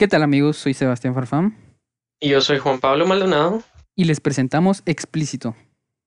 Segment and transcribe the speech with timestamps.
[0.00, 0.56] ¿Qué tal amigos?
[0.56, 1.58] Soy Sebastián Farfán.
[2.20, 3.62] Y yo soy Juan Pablo Maldonado.
[3.94, 5.54] Y les presentamos Explícito.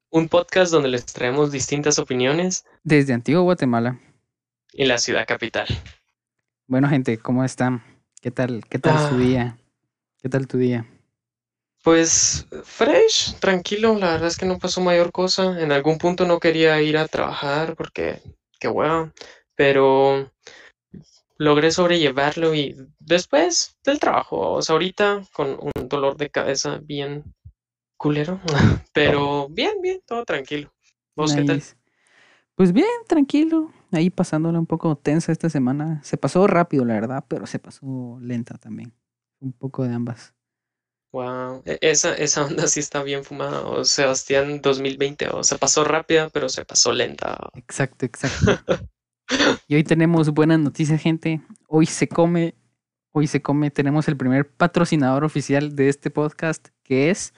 [0.09, 2.65] Un podcast donde les traemos distintas opiniones.
[2.83, 3.99] Desde Antigua Guatemala.
[4.71, 5.67] Y la ciudad capital.
[6.65, 7.83] Bueno gente, ¿cómo están?
[8.19, 9.17] ¿Qué tal, qué tal su ah.
[9.19, 9.57] día?
[10.17, 10.87] ¿Qué tal tu día?
[11.83, 15.61] Pues fresh, tranquilo, la verdad es que no pasó mayor cosa.
[15.61, 18.23] En algún punto no quería ir a trabajar porque
[18.59, 19.13] qué hueva,
[19.53, 20.33] pero
[21.37, 27.23] logré sobrellevarlo y después del trabajo, o sea, ahorita con un dolor de cabeza bien
[27.97, 28.39] culero,
[28.93, 30.73] pero bien, bien, todo tranquilo.
[31.15, 31.61] ¿Vos qué tal?
[32.55, 36.01] Pues bien, tranquilo, ahí pasándola un poco tensa esta semana.
[36.03, 38.93] Se pasó rápido, la verdad, pero se pasó lenta también.
[39.39, 40.33] Un poco de ambas.
[41.11, 43.61] Wow, e, esa, esa onda sí está bien fumada.
[43.65, 47.37] O Sebastián 2020, o se pasó rápida, pero se pasó lenta.
[47.55, 48.59] Exacto, exacto.
[49.67, 51.41] Y hoy tenemos buenas noticias, gente.
[51.67, 52.55] Hoy se come,
[53.11, 57.33] hoy se come, tenemos el primer patrocinador oficial de este podcast, que es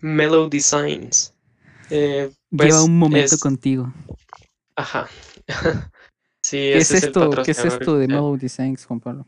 [0.00, 1.34] Mellow Designs.
[1.90, 3.92] Eh, pues, Lleva un momento contigo.
[4.76, 5.08] Ajá.
[6.42, 7.30] sí, ¿Qué es, esto?
[7.44, 9.26] ¿Qué es esto de Mellow Designs, Juan Pablo?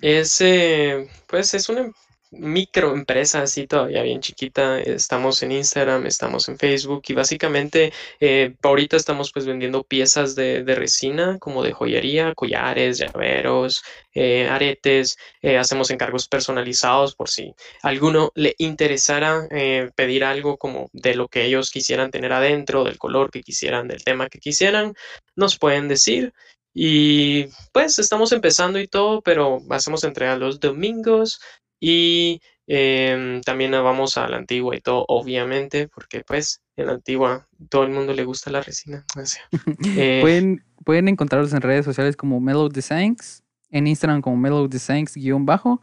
[0.00, 1.90] Es, eh, pues es una
[2.30, 4.80] microempresa así todavía bien chiquita.
[4.80, 10.62] Estamos en Instagram, estamos en Facebook y básicamente eh, ahorita estamos pues vendiendo piezas de,
[10.74, 13.82] resina como de joyería, collares, llaveros,
[14.14, 15.18] eh, aretes.
[15.42, 19.48] Eh, hacemos encargos personalizados por si alguno le interesara
[19.94, 24.04] pedir algo como de lo que ellos quisieran tener adentro, del color que quisieran, del
[24.04, 24.94] tema que quisieran,
[25.34, 26.32] nos pueden decir.
[26.78, 31.40] Y pues estamos empezando y todo, pero hacemos entrega los domingos
[31.80, 37.48] y em, también vamos a la antigua y todo, obviamente, porque pues en la antigua
[37.68, 39.04] todo el mundo le gusta la resina.
[39.96, 45.80] Eh, pueden, pueden encontrarlos en redes sociales como Mellow Designs, en Instagram como Mellow Designs-bajo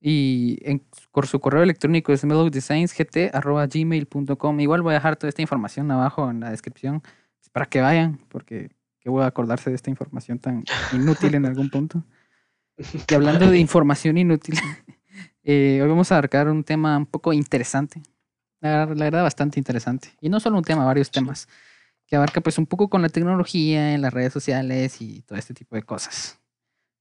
[0.00, 4.60] y en, por su correo electrónico es mellowdesignsgt.gmail.com.
[4.60, 7.02] Igual voy a dejar toda esta información abajo en la descripción
[7.52, 8.70] para que vayan, porque
[9.00, 12.04] que voy a acordarse de esta información tan inútil en algún punto.
[13.08, 14.54] Y hablando de información inútil,
[15.50, 18.02] eh, hoy vamos a abarcar un tema un poco interesante.
[18.60, 20.14] La, verdad, bastante interesante.
[20.20, 21.48] Y no solo un tema, varios temas.
[22.06, 25.54] Que abarca pues un poco con la tecnología, en las redes sociales y todo este
[25.54, 26.38] tipo de cosas.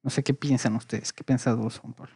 [0.01, 1.11] No sé qué piensan ustedes.
[1.11, 2.15] ¿Qué piensas vos, Juan Pablo?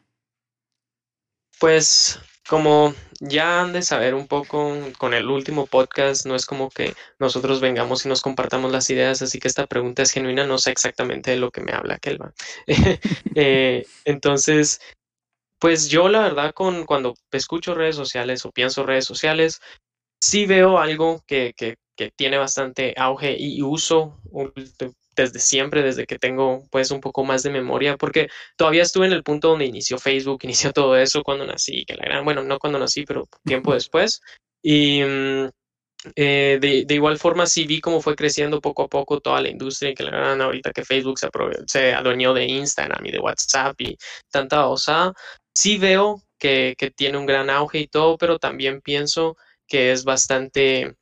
[1.60, 6.70] Pues como ya han de saber un poco con el último podcast, no es como
[6.70, 10.58] que nosotros vengamos y nos compartamos las ideas, así que esta pregunta es genuina, no
[10.58, 12.34] sé exactamente de lo que me habla Kelva.
[13.36, 14.82] Eh, entonces,
[15.62, 19.62] pues yo la verdad con cuando escucho redes sociales o pienso redes sociales,
[20.20, 24.20] sí veo algo que, que, que tiene bastante auge y uso
[25.16, 28.28] desde siempre, desde que tengo pues un poco más de memoria, porque
[28.58, 32.06] todavía estuve en el punto donde inició Facebook, inició todo eso cuando nací, que la
[32.06, 34.20] gran, bueno, no cuando nací, pero tiempo después.
[34.64, 35.02] Y
[36.16, 39.50] eh, de, de, igual forma sí vi cómo fue creciendo poco a poco toda la
[39.50, 41.30] industria y que la gran ahorita que Facebook se,
[41.68, 43.96] se adueñó de Instagram y de WhatsApp y
[44.32, 45.14] tanta osada,
[45.54, 50.96] sí veo que, tiene un gran auge y todo, pero también pienso que es bastante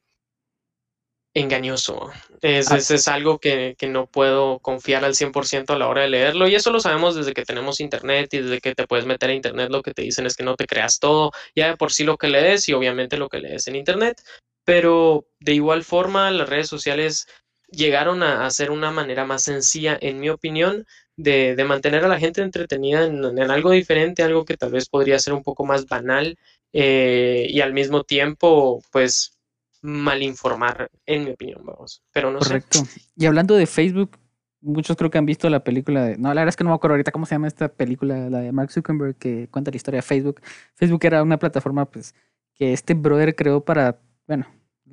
[1.33, 2.11] engañoso.
[2.41, 6.47] Es, es, algo que, no puedo confiar al 100% a la hora de leerlo.
[6.47, 9.33] Y eso lo sabemos desde que tenemos internet y desde que te puedes meter a
[9.33, 9.69] internet.
[9.71, 12.17] Lo que te dicen es que no te creas todo, ya de por sí lo
[12.17, 14.21] que lees y obviamente lo que lees en internet.
[14.65, 17.27] Pero de igual forma, las redes sociales
[17.71, 20.85] llegaron a, a ser una manera más sencilla, en mi opinión,
[21.19, 25.33] de, mantener a la gente entretenida en, algo diferente, algo que tal vez podría ser
[25.33, 26.37] un poco más banal
[26.71, 29.37] eh, y al mismo tiempo, pues,
[29.81, 32.01] mal informar, en mi opinión, vamos.
[32.13, 32.79] Pero no Correcto.
[33.17, 34.17] Y hablando de Facebook,
[34.61, 36.17] muchos creo que han visto la película de.
[36.17, 38.39] No, la verdad es que no me acuerdo ahorita cómo se llama esta película, la
[38.39, 40.41] de Mark Zuckerberg, que cuenta la historia de Facebook.
[40.75, 42.15] Facebook era una plataforma, pues,
[42.55, 43.99] que este brother creó para.
[44.25, 44.47] Bueno,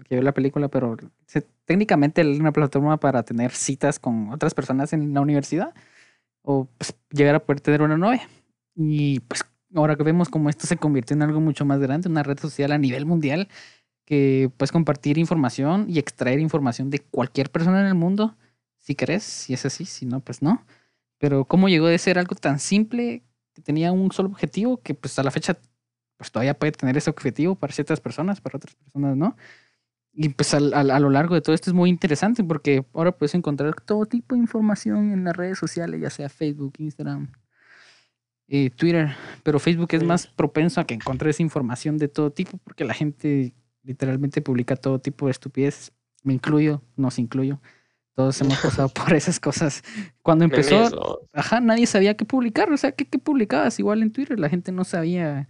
[0.08, 0.96] que vio la película, pero
[1.64, 5.72] técnicamente era una plataforma para tener citas con otras personas en la universidad
[6.46, 8.28] o pues, llegar a poder tener una novia.
[8.76, 9.44] Y pues
[9.74, 12.72] ahora que vemos cómo esto se convirtió en algo mucho más grande, una red social
[12.72, 13.48] a nivel mundial,
[14.06, 18.36] que puedes compartir información y extraer información de cualquier persona en el mundo,
[18.78, 20.64] si querés, si es así, si no, pues no.
[21.18, 25.18] Pero cómo llegó de ser algo tan simple que tenía un solo objetivo, que pues
[25.18, 25.58] a la fecha
[26.16, 29.36] pues todavía puede tener ese objetivo para ciertas personas, para otras personas no.
[30.18, 33.78] Y pues a, lo largo de todo esto es muy interesante porque ahora puedes encontrar
[33.82, 37.30] todo tipo de información en las redes sociales, ya sea Facebook, Instagram,
[38.48, 39.14] eh, Twitter.
[39.42, 43.52] Pero Facebook es más propenso a que encontres información de todo tipo porque la gente
[43.82, 45.92] literalmente publica todo tipo de estupideces.
[46.22, 47.60] Me incluyo, nos incluyo.
[48.14, 49.84] Todos hemos pasado por esas cosas.
[50.22, 52.72] Cuando empezó, ajá, nadie sabía qué publicar.
[52.72, 53.78] O sea, ¿qué, ¿qué, publicabas?
[53.78, 55.46] Igual en Twitter la gente no sabía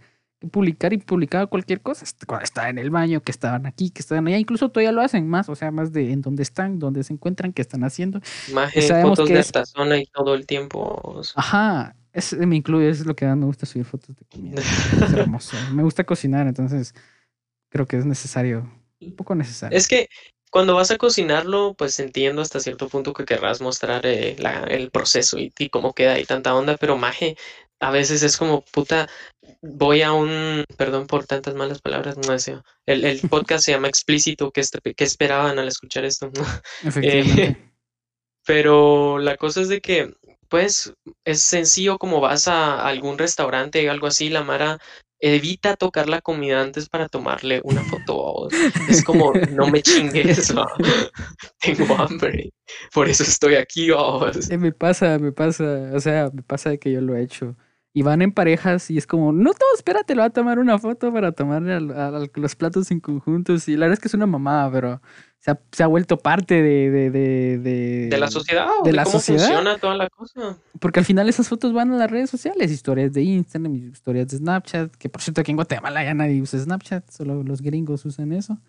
[0.51, 2.05] publicar y publicaba cualquier cosa.
[2.25, 4.37] Cuando estaba en el baño, que estaban aquí, que estaban allá.
[4.37, 7.53] Incluso todavía lo hacen más, o sea, más de en dónde están, dónde se encuentran,
[7.53, 8.21] qué están haciendo.
[8.53, 11.21] Más fotos de esta zona y todo el tiempo.
[11.35, 14.61] Ajá, es, me incluye, es lo que más me gusta subir fotos de comida.
[15.05, 15.57] es hermoso.
[15.71, 16.93] Me gusta cocinar, entonces
[17.69, 19.77] creo que es necesario, un poco necesario.
[19.77, 20.07] Es que
[20.49, 24.35] cuando vas a cocinarlo, pues entiendo hasta cierto punto que querrás mostrar eh,
[24.69, 27.35] el proceso y, cómo queda y tanta onda, pero maje,
[27.79, 29.07] a veces es como, puta,
[29.61, 32.63] voy a un, perdón por tantas malas palabras, no deseo.
[32.85, 34.61] El, el podcast se llama Explícito, ¿qué,
[34.97, 36.31] esperaban al escuchar esto?
[37.01, 37.55] Eh,
[38.45, 40.13] pero la cosa es de que,
[40.49, 40.93] pues,
[41.25, 44.79] es sencillo como vas a algún restaurante o algo así, la Mara
[45.19, 48.49] evita tocar la comida antes para tomarle una foto.
[48.87, 50.53] Es como, no me chingues,
[51.59, 52.51] tengo hambre,
[52.93, 53.89] por eso estoy aquí.
[53.89, 57.55] Eh, me pasa, me pasa, o sea, me pasa de que yo lo he hecho.
[57.97, 60.77] Y van en parejas y es como, no, todo, espérate, lo va a tomar una
[60.77, 61.79] foto para tomarle
[62.35, 63.67] los platos en conjuntos.
[63.67, 65.01] Y la verdad es que es una mamada, pero
[65.39, 69.95] se ha, vuelto parte de, de, de, de la sociedad de, la cómo funciona toda
[69.95, 70.59] la cosa.
[70.79, 74.37] Porque al final esas fotos van a las redes sociales, historias de Instagram, historias de
[74.37, 78.31] Snapchat, que por cierto aquí en Guatemala ya nadie usa Snapchat, solo los gringos usan
[78.31, 78.59] eso.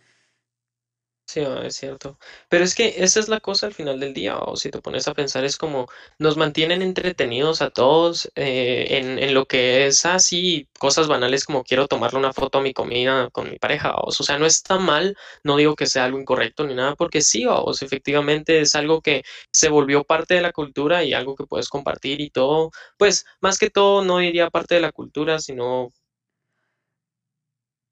[1.31, 2.19] Sí, ah, es cierto.
[2.49, 5.09] Pero es que esa es la cosa al final del día, o si te pones
[5.09, 5.87] a pensar, es como
[6.19, 11.65] nos mantienen entretenidos a todos eh, en, en, lo que es así, cosas banales como
[11.65, 15.19] quiero tomarle una foto a mi comida con mi pareja, o sea, no está mal,
[15.45, 19.03] no digo que sea algo incorrecto ni nada, porque sí, o sea, efectivamente es algo
[19.03, 19.23] que
[19.53, 23.59] se volvió parte de la cultura y algo que puedes compartir y todo, pues más
[23.59, 25.93] que todo no diría parte de la cultura, sino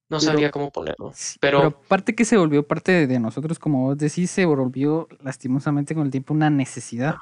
[0.08, 1.12] no sabría cómo ponerlo.
[1.40, 5.94] Pero, pero parte que se volvió parte de, nosotros, como vos decís, se volvió lastimosamente
[5.94, 7.16] con el tiempo una necesidad.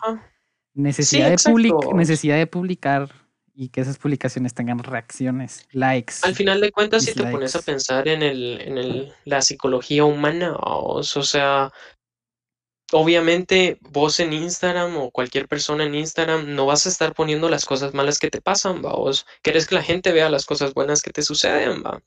[0.75, 3.09] Necesidad, de necesidad de publicar
[3.55, 6.15] y que esas publicaciones tengan reacciones, likes.
[6.23, 10.05] Al final de cuentas, si te pones a pensar en, el, en el, la psicología
[10.05, 11.73] humana, o sea,
[12.91, 17.65] obviamente vos en Instagram o cualquier persona en Instagram no vas a estar poniendo las
[17.65, 18.95] cosas malas que te pasan, va.
[18.95, 22.03] Vos querés que la gente vea las cosas buenas que te suceden, va.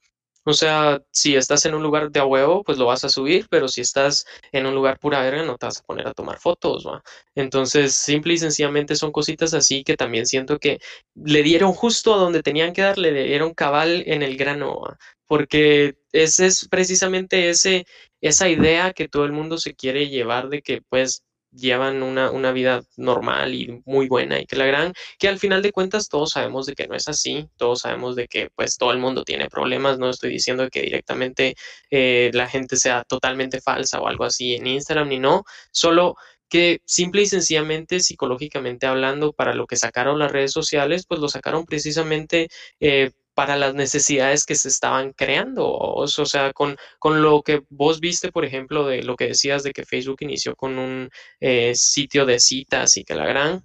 [0.50, 3.48] O sea, si estás en un lugar de a huevo, pues lo vas a subir,
[3.50, 6.40] pero si estás en un lugar pura verga, no te vas a poner a tomar
[6.40, 7.04] fotos, ¿va?
[7.36, 10.80] Entonces, simple y sencillamente son cositas así que también siento que
[11.16, 14.84] le dieron justo a donde tenían que darle, le dieron cabal en el grano,
[15.26, 17.86] porque ese es precisamente ese,
[18.22, 21.24] esa idea que todo el mundo se quiere llevar de que, pues,
[21.58, 25.62] llevan una, una, vida normal y muy buena y que la gran, que al final
[25.62, 28.92] de cuentas todos sabemos de que no es así, todos sabemos de que pues todo
[28.92, 31.56] el mundo tiene problemas, no estoy diciendo que directamente
[31.92, 36.16] eh, la gente sea totalmente falsa o algo así en Instagram ni no, solo
[36.50, 41.28] que simple y sencillamente psicológicamente hablando para lo que sacaron las redes sociales, pues lo
[41.30, 42.50] sacaron precisamente
[42.80, 45.72] eh, para las necesidades que se estaban creando.
[45.72, 49.74] O, sea, con, con, lo que vos viste, por ejemplo, de lo que decías de
[49.74, 53.64] que Facebook inició con un eh, sitio de citas y que la gran...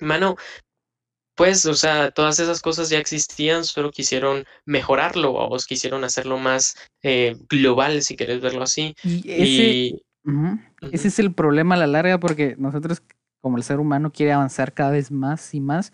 [0.00, 0.36] Mano,
[1.36, 6.38] pues, o sea, todas esas cosas ya existían, solo quisieron mejorarlo o vos quisieron hacerlo
[6.38, 8.94] más eh, global, si querés verlo así.
[9.04, 10.02] Y ese,
[10.92, 13.02] ese es el problema a la larga porque nosotros,
[13.42, 15.92] como el ser humano, quiere avanzar cada vez más y más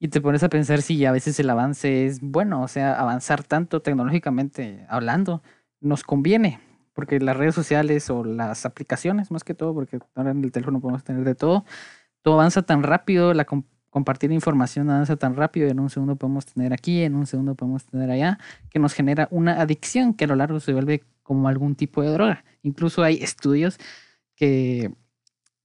[0.00, 3.44] y te pones a pensar si a veces el avance es bueno, o sea, avanzar
[3.44, 5.42] tanto tecnológicamente hablando
[5.80, 6.58] nos conviene,
[6.94, 10.80] porque las redes sociales o las aplicaciones, más que todo, porque ahora en el teléfono
[10.80, 11.66] podemos tener de todo,
[12.22, 13.46] todo avanza tan rápido, la
[13.90, 17.84] compartir información avanza tan rápido, en un segundo podemos tener aquí, en un segundo podemos
[17.84, 18.38] tener allá,
[18.70, 22.10] que nos genera una adicción que a lo largo se vuelve como algún tipo de
[22.12, 22.44] droga.
[22.62, 23.78] Incluso hay estudios
[24.34, 24.94] que,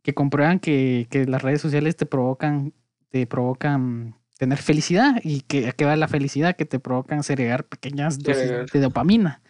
[0.02, 2.74] que comprueban que, que las redes sociales te provocan,
[3.10, 8.20] te provocan tener felicidad y que, que va la felicidad que te provocan segregar pequeñas
[8.20, 9.42] dosis de dopamina.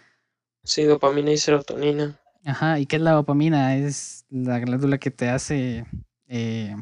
[0.63, 2.19] Sí, dopamina y serotonina.
[2.43, 3.75] Ajá, ¿y qué es la dopamina?
[3.75, 5.85] Es la glándula que te hace,
[6.27, 6.75] eh,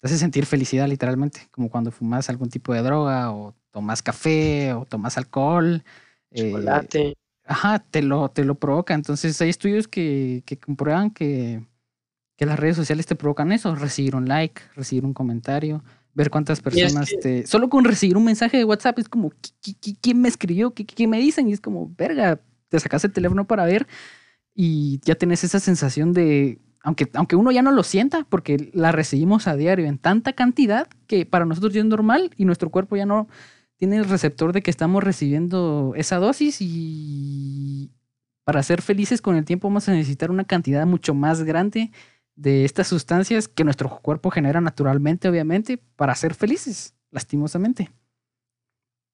[0.00, 4.74] te hace sentir felicidad literalmente, como cuando fumas algún tipo de droga o tomas café
[4.74, 5.82] o tomas alcohol.
[6.30, 7.14] Eh, Chocolate.
[7.44, 8.94] ajá, te lo, te lo provoca.
[8.94, 11.64] Entonces hay estudios que, que comprueban que,
[12.36, 15.82] que las redes sociales te provocan eso, recibir un like, recibir un comentario,
[16.14, 17.46] ver cuántas personas te...
[17.46, 19.32] Solo con recibir un mensaje de WhatsApp es como,
[20.00, 20.72] ¿quién me escribió?
[20.74, 21.48] ¿Qué, me dicen?
[21.48, 23.86] Y es como, verga, te sacas el teléfono para ver
[24.54, 28.92] y ya tenés esa sensación de, aunque, aunque uno ya no lo sienta, porque la
[28.92, 32.96] recibimos a diario en tanta cantidad que para nosotros ya es normal y nuestro cuerpo
[32.96, 33.28] ya no
[33.76, 37.90] tiene el receptor de que estamos recibiendo esa dosis y
[38.44, 41.90] para ser felices con el tiempo vamos a necesitar una cantidad mucho más grande
[42.34, 47.90] de estas sustancias que nuestro cuerpo genera naturalmente, obviamente, para ser felices, lastimosamente.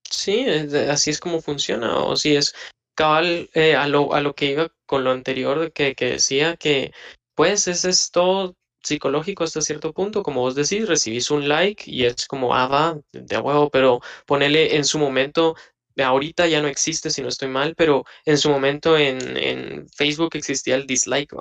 [0.09, 0.47] Sí,
[0.91, 1.99] así es como funciona.
[1.99, 2.55] O si es
[2.95, 6.93] cabal eh, a, lo, a lo que iba con lo anterior que, que decía que
[7.35, 12.27] pues es todo psicológico hasta cierto punto, como vos decís, recibís un like y es
[12.27, 15.57] como, ah, va, de huevo, pero ponele en su momento,
[15.97, 20.31] ahorita ya no existe si no estoy mal, pero en su momento en, en Facebook
[20.35, 21.35] existía el dislike,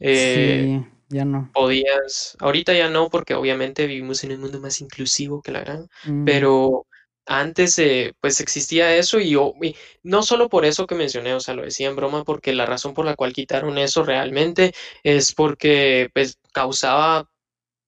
[0.00, 1.50] Eh, sí, ya no.
[1.52, 5.88] Podías, ahorita ya no, porque obviamente vivimos en un mundo más inclusivo que la gran,
[6.04, 6.24] mm.
[6.24, 6.86] pero
[7.26, 11.54] antes eh, pues existía eso y, y, no solo por eso que mencioné, o sea,
[11.54, 14.72] lo decía en broma, porque la razón por la cual quitaron eso realmente
[15.02, 17.28] es porque pues causaba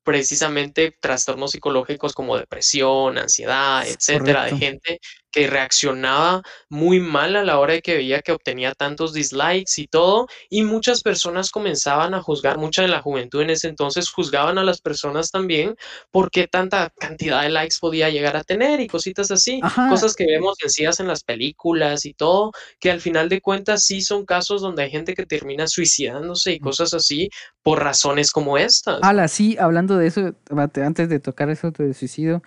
[0.02, 5.00] precisamente trastornos psicológicos como depresión, ansiedad, etcétera, de gente
[5.30, 9.86] que reaccionaba muy mal a la hora de que veía que obtenía tantos dislikes y
[9.86, 14.58] todo, y muchas personas comenzaban a juzgar, mucha de la juventud en ese entonces juzgaban
[14.58, 15.76] a las personas también
[16.10, 20.26] por qué tanta cantidad de likes podía llegar a tener y cositas así, cosas que
[20.26, 24.62] vemos vencidas en las películas y todo, que al final de cuentas sí son casos
[24.62, 26.62] donde hay gente que termina suicidándose y mm.
[26.62, 27.28] cosas así
[27.62, 29.00] por razones como estas.
[29.02, 30.34] Ala, sí, hablando de eso,
[30.82, 32.42] antes de tocar eso de suicidio,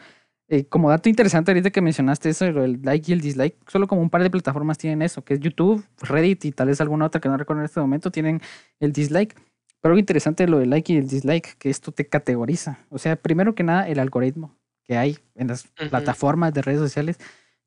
[0.52, 4.02] eh, como dato interesante ahorita que mencionaste eso, el like y el dislike, solo como
[4.02, 7.22] un par de plataformas tienen eso, que es YouTube, Reddit y tal vez alguna otra
[7.22, 8.42] que no recuerdo en este momento, tienen
[8.82, 9.34] el dislike.
[9.80, 12.80] Pero algo interesante lo del like y el dislike, que esto te categoriza.
[12.90, 14.54] O sea, primero que nada, el algoritmo
[14.84, 17.18] que hay en las plataformas de redes sociales,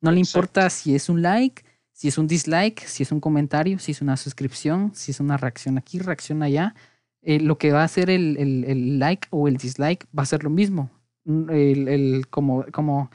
[0.03, 3.79] no le importa si es un like, si es un dislike, si es un comentario,
[3.79, 6.75] si es una suscripción, si es una reacción aquí, reacción allá.
[7.23, 10.27] Eh, lo que va a hacer el, el, el like o el dislike va a
[10.27, 10.91] ser lo mismo
[11.25, 13.11] el, el, como, como,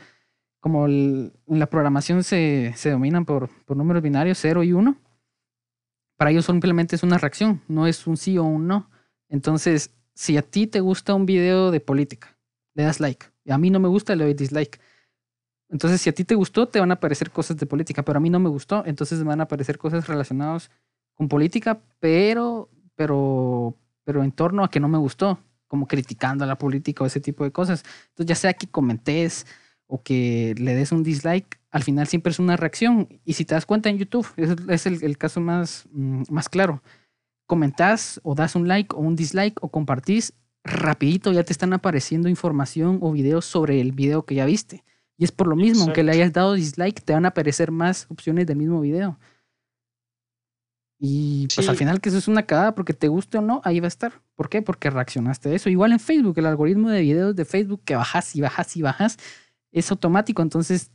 [0.59, 4.97] como la programación se, se dominan por, por, números binarios 0 y 1,
[6.17, 8.89] para ellos simplemente es una reacción, no es un sí o un no.
[9.29, 12.37] Entonces, si a ti te gusta un video de política,
[12.73, 13.27] le das like.
[13.45, 14.79] Y a mí no me gusta, le doy dislike.
[15.69, 18.19] Entonces, si a ti te gustó, te van a aparecer cosas de política, pero a
[18.19, 20.71] mí no me gustó, entonces me van a aparecer cosas relacionadas
[21.13, 26.47] con política, pero, pero, pero en torno a que no me gustó como criticando a
[26.47, 27.85] la política o ese tipo de cosas.
[28.09, 29.45] Entonces, ya sea que comentes
[29.87, 33.07] o que le des un dislike, al final siempre es una reacción.
[33.23, 34.27] Y si te das cuenta en YouTube,
[34.67, 36.83] es, el, caso más, mm, más claro.
[37.45, 40.33] Comentás o das un like o un dislike o compartís,
[40.63, 44.83] rapidito ya te están apareciendo información o videos sobre el video que ya viste.
[45.17, 48.07] Y es por lo mismo, aunque le hayas dado dislike, te van a aparecer más
[48.09, 49.19] opciones del mismo video.
[50.99, 53.79] Y pues al final que eso es una cagada porque te guste o no, ahí
[53.79, 54.21] va a estar.
[54.39, 54.61] ¿Por qué?
[54.61, 55.69] Porque reaccionaste a eso.
[55.69, 59.17] Igual en Facebook, el algoritmo de videos de Facebook que bajas y bajas y bajas
[59.73, 60.41] es automático.
[60.41, 60.91] Entonces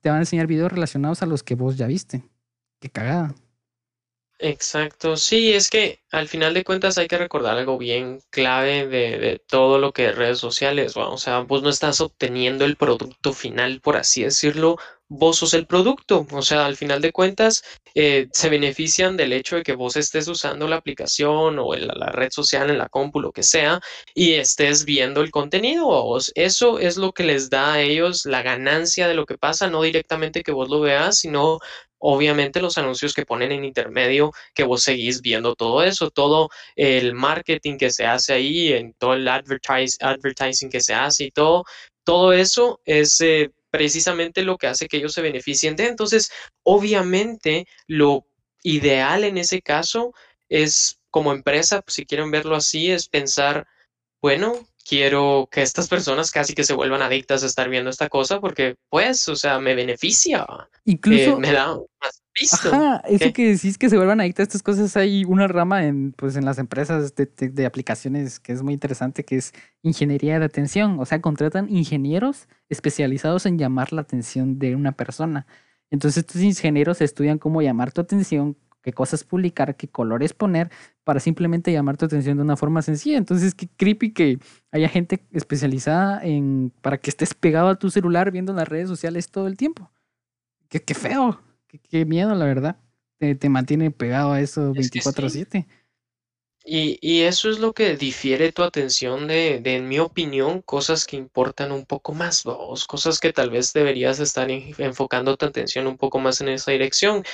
[0.00, 2.24] te van a enseñar videos relacionados a los que vos ya viste.
[2.80, 3.34] Qué cagada.
[4.40, 9.18] Exacto, sí, es que al final de cuentas hay que recordar algo bien clave de,
[9.18, 13.32] de todo lo que es redes sociales, o sea, vos no estás obteniendo el producto
[13.32, 14.76] final, por así decirlo,
[15.08, 16.26] vos sos el producto.
[16.32, 17.64] O sea, al final de cuentas,
[17.94, 22.30] eh, se benefician del hecho de que vos estés usando la aplicación o la, red
[22.30, 23.80] social en la compu, lo que sea,
[24.14, 26.32] y estés viendo el contenido vos.
[26.34, 29.82] Eso es lo que les da a ellos la ganancia de lo que pasa, no
[29.82, 31.58] directamente que vos lo veas, sino
[31.98, 37.14] obviamente los anuncios que ponen en intermedio, que vos seguís viendo todo eso, todo el
[37.14, 41.64] marketing que se hace ahí, en todo el advertising que se hace y todo,
[42.04, 45.88] todo eso es eh, precisamente lo que hace que ellos se beneficien de.
[45.88, 46.30] Entonces,
[46.62, 48.26] obviamente, lo
[48.62, 50.12] ideal en ese caso
[50.48, 53.66] es, como empresa, si quieren verlo así, es pensar,
[54.22, 58.40] bueno, quiero que estas personas casi que se vuelvan adictas a estar viendo esta cosa
[58.40, 60.46] porque, pues, o sea, me beneficia.
[60.84, 61.32] Incluso...
[61.32, 62.68] Eh, me da más visto.
[62.74, 66.12] Ajá, eso que decís que se vuelvan adictas a estas cosas, hay una rama en,
[66.12, 69.52] pues, en las empresas de, de, aplicaciones que es muy interesante, que es
[69.82, 70.98] ingeniería de atención.
[70.98, 75.46] O sea, contratan ingenieros especializados en llamar la atención de una persona.
[75.90, 78.56] Entonces estos ingenieros estudian cómo llamar tu atención,
[78.88, 80.70] qué cosas publicar, qué colores poner
[81.04, 83.18] para simplemente llamar tu atención de una forma sencilla.
[83.18, 84.38] Entonces, qué creepy que
[84.72, 89.30] haya gente especializada en para que estés pegado a tu celular viendo las redes sociales
[89.30, 89.90] todo el tiempo.
[90.70, 91.38] Qué, qué feo,
[91.90, 92.76] qué, miedo, la verdad.
[93.18, 95.66] Te, mantiene pegado a eso 24/7.
[96.64, 101.06] Y, y, eso es lo que difiere tu atención de, de, en mi opinión, cosas
[101.06, 105.86] que importan un poco más, vos, cosas que tal vez deberías estar enfocando tu atención
[105.86, 107.24] un poco más en esa dirección.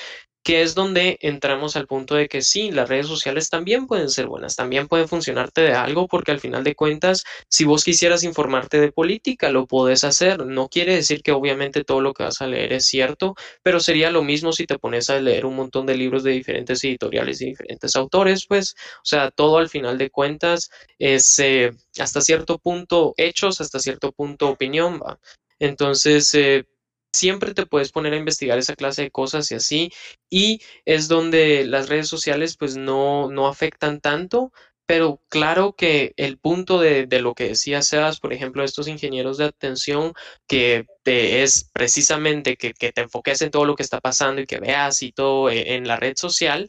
[0.45, 4.27] Que es donde entramos al punto de que sí, las redes sociales también pueden ser
[4.27, 8.79] buenas, también pueden funcionarte de algo, porque al final de cuentas, si vos quisieras informarte
[8.79, 10.45] de política, lo puedes hacer.
[10.45, 14.11] No quiere decir que obviamente todo lo que vas a leer es cierto, pero sería
[14.11, 17.47] lo mismo si te pones a leer un montón de libros de diferentes editoriales y
[17.47, 23.15] diferentes autores, pues, o sea, todo al final de cuentas es eh, hasta cierto punto
[23.17, 25.19] hechos, hasta cierto punto opinión, va.
[25.59, 26.67] Entonces, eh,
[27.15, 29.93] siempre te puedes poner a investigar esa clase de cosas y así,
[30.29, 34.53] y es donde las redes sociales pues no, no afectan tanto,
[34.87, 39.39] pero claro que el punto de, de, lo que decía Sebas, por ejemplo, estos ingenieros
[39.39, 40.13] de atención,
[40.47, 44.47] que te es precisamente que, que, te enfoques en todo lo que está pasando y
[44.47, 46.69] que veas y todo eh, en la red social,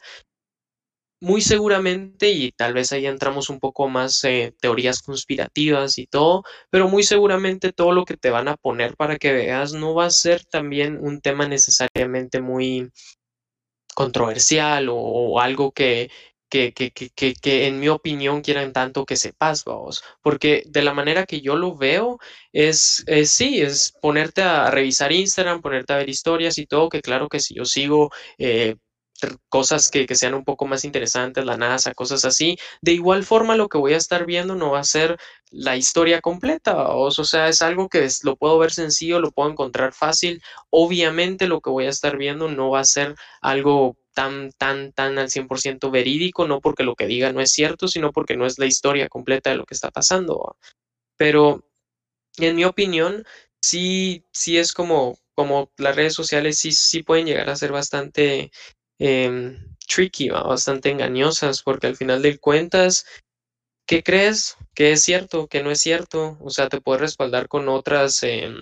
[1.25, 6.43] muy seguramente, y tal vez ahí entramos un poco más eh, teorías conspirativas y todo,
[6.69, 10.05] pero muy seguramente todo lo que te van a poner para que veas no va
[10.05, 12.91] a ser también un tema necesariamente muy
[13.95, 16.11] controversial o, algo que,
[16.49, 20.93] que, que, que, que, en mi opinión quieran tanto que sepas, vos, porque de la
[20.93, 22.19] manera que yo lo veo
[22.53, 27.01] es, es sí, es ponerte a revisar Instagram, ponerte a ver historias y todo, que
[27.01, 28.75] claro que si yo sigo eh,
[29.49, 32.57] cosas que, que, sean un poco más interesantes, la NASA, cosas así.
[32.81, 35.17] De igual forma, lo que voy a estar viendo no va a ser
[35.51, 39.93] la historia completa, o, sea, es algo que lo puedo ver sencillo, lo puedo encontrar
[39.93, 40.41] fácil.
[40.69, 45.17] Obviamente lo que voy a estar viendo no va a ser algo tan, tan, tan
[45.17, 48.59] al 100% verídico, no porque lo que diga no es cierto, sino porque no es
[48.59, 50.57] la historia completa de lo que está pasando.
[51.17, 51.65] Pero,
[52.37, 53.25] en mi opinión,
[53.61, 58.51] sí, sí es como, como las redes sociales sí, sí pueden llegar a ser bastante
[58.99, 60.43] eh, tricky, ¿va?
[60.43, 63.05] bastante engañosas, porque al final de cuentas,
[63.87, 64.57] ¿qué crees?
[64.73, 65.47] ¿Que es cierto?
[65.47, 66.37] ¿Que no es cierto?
[66.41, 68.53] O sea, te puedes respaldar con otras, eh,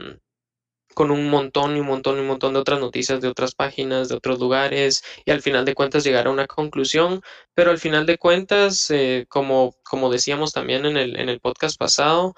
[0.93, 4.09] con un montón y un montón y un montón de otras noticias de otras páginas,
[4.09, 7.21] de otros lugares, y al final de cuentas llegar a una conclusión,
[7.53, 11.77] pero al final de cuentas, eh, como, como decíamos también en el, en el podcast
[11.79, 12.35] pasado,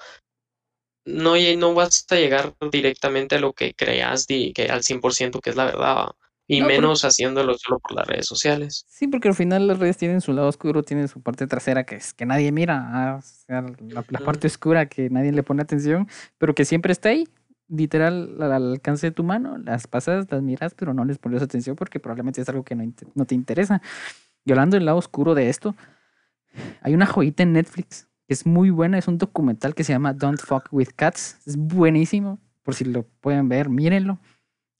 [1.04, 5.56] no, no vas a llegar directamente a lo que creas que al 100% que es
[5.56, 6.06] la verdad.
[6.48, 7.08] Y no, menos porque...
[7.08, 8.84] haciéndolo solo por las redes sociales.
[8.88, 11.96] Sí, porque al final las redes tienen su lado oscuro, tienen su parte trasera que
[11.96, 15.62] es que nadie mira, ah, o sea, la, la, parte oscura que nadie le pone
[15.62, 17.26] atención, pero que siempre está ahí,
[17.68, 21.76] literal al alcance de tu mano, las pasas, las miras, pero no les pones atención
[21.76, 23.82] porque probablemente es algo que no, no te interesa.
[24.44, 25.74] Y hablando del lado oscuro de esto,
[26.80, 30.12] hay una joyita en Netflix que es muy buena, es un documental que se llama
[30.12, 34.18] Don't Fuck with Cats, es buenísimo, por si lo pueden ver, mírenlo.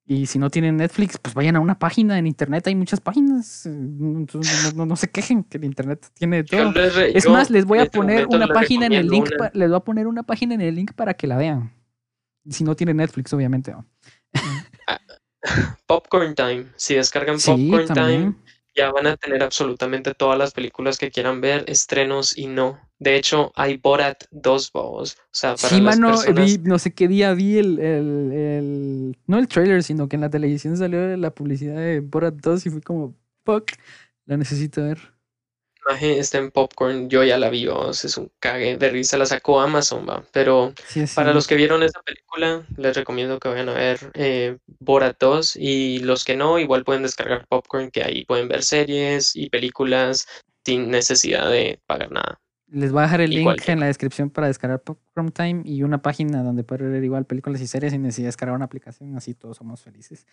[0.09, 3.66] Y si no tienen Netflix, pues vayan a una página en internet, hay muchas páginas.
[3.66, 6.73] Entonces, no, no, no se quejen que el internet tiene todo.
[6.73, 9.51] Re, es más, les voy a poner una página en el link, una.
[9.53, 11.73] les voy a poner una página en el link para que la vean.
[12.49, 13.75] Si no tienen Netflix, obviamente.
[15.87, 16.66] Popcorn Time.
[16.77, 18.35] Si descargan Popcorn Time,
[18.77, 22.79] ya van a tener absolutamente todas las películas que quieran ver, estrenos y no.
[22.99, 25.17] De hecho, hay Borat 2 babos.
[25.17, 26.45] O sea, para sí, las mano, personas...
[26.45, 30.23] vi, no sé qué día vi el, el, el, No el trailer, sino que en
[30.23, 33.73] la televisión salió la publicidad de Borat 2 y fui como, fuck,
[34.27, 35.15] la necesito ver.
[35.87, 39.27] Imagen está en Popcorn, yo ya la vi, vamos, es un cague de risa, la
[39.27, 40.25] sacó Amazon, va.
[40.33, 41.14] Pero sí, sí.
[41.14, 45.57] para los que vieron esa película, les recomiendo que vayan a ver eh, Borat 2
[45.57, 50.27] y los que no, igual pueden descargar Popcorn, que ahí pueden ver series y películas
[50.64, 52.40] sin necesidad de pagar nada.
[52.68, 53.57] Les voy a dejar el link Igual.
[53.68, 57.61] en la descripción para descargar Popcorn Time y una página donde pueden ver igual películas
[57.61, 60.27] y series sin necesidad de descargar una aplicación, así todos somos felices.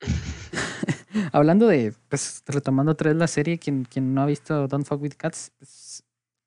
[1.32, 5.02] Hablando de, pues retomando otra vez la serie, quien, quien no ha visto Don't Fuck
[5.02, 6.04] With Cats, pues,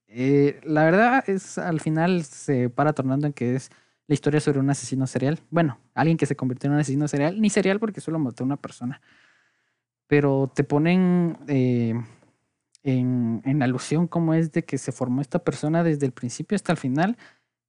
[0.08, 3.70] eh, la verdad es al final se para tornando en que es
[4.08, 5.40] la historia sobre un asesino serial.
[5.50, 8.46] Bueno, alguien que se convirtió en un asesino serial, ni serial porque solo mató a
[8.46, 9.02] una persona.
[10.08, 11.38] Pero te ponen...
[11.48, 11.94] Eh,
[12.84, 16.72] en, en, alusión como es de que se formó esta persona desde el principio hasta
[16.72, 17.18] el final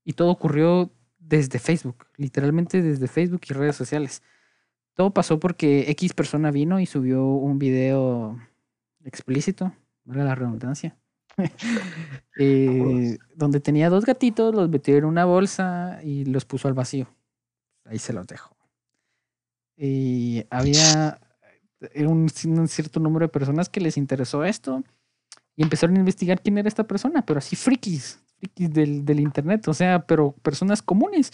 [0.05, 4.23] y todo ocurrió desde Facebook, literalmente desde Facebook y redes sociales.
[4.97, 8.41] Todo pasó porque X persona vino y subió un video
[9.05, 10.97] explícito, vale la redundancia,
[12.39, 17.09] eh, donde tenía dos gatitos, los metió en una bolsa y los puso al vacío.
[17.85, 18.57] Ahí se los dejo.
[19.77, 21.21] Y había
[21.97, 24.83] un, un cierto número de personas que les interesó esto
[25.57, 29.69] y empezaron a investigar quién era esta persona, pero así frikis, frikis del, del internet,
[29.69, 31.33] o sea, pero personas comunes.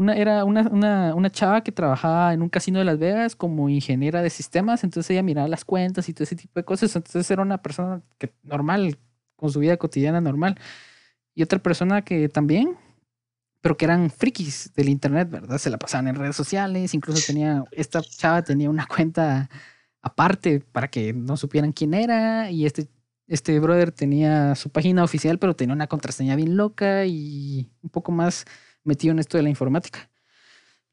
[0.00, 3.68] Una, era una, una, una, chava que trabajaba en un casino de Las Vegas como
[3.68, 7.30] ingeniera de sistemas, entonces ella miraba las cuentas y todo ese tipo de cosas, entonces
[7.30, 8.96] era una persona que, normal,
[9.36, 10.58] con su vida cotidiana normal.
[11.34, 12.78] Y otra persona que también,
[13.60, 15.58] pero que eran frikis del internet, ¿verdad?
[15.58, 19.50] Se la pasaban en redes sociales, incluso tenía, esta chava tenía una cuenta
[20.00, 22.88] aparte para que no supieran quién era y este,
[23.26, 28.12] este brother tenía su página oficial pero tenía una contraseña bien loca y un poco
[28.12, 28.46] más
[28.84, 30.10] metido en esto de la informática.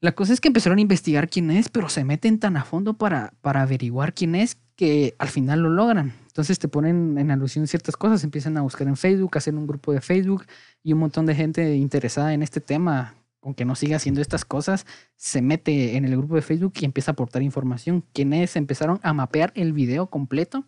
[0.00, 2.94] La cosa es que empezaron a investigar quién es, pero se meten tan a fondo
[2.94, 6.12] para, para averiguar quién es que al final lo logran.
[6.28, 9.92] Entonces te ponen en alusión ciertas cosas, empiezan a buscar en Facebook, hacen un grupo
[9.92, 10.46] de Facebook
[10.84, 14.86] y un montón de gente interesada en este tema, aunque no siga haciendo estas cosas,
[15.16, 18.04] se mete en el grupo de Facebook y empieza a aportar información.
[18.12, 20.64] ¿Quiénes empezaron a mapear el video completo?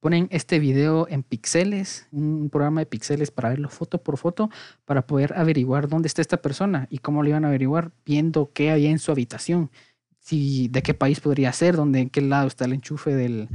[0.00, 4.48] Ponen este video en píxeles, un programa de píxeles para verlo foto por foto,
[4.84, 8.70] para poder averiguar dónde está esta persona y cómo lo iban a averiguar, viendo qué
[8.70, 9.72] había en su habitación,
[10.20, 13.48] si, de qué país podría ser, dónde, en qué lado está el enchufe del,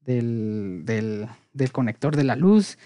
[0.00, 2.78] del, del, del conector de la luz.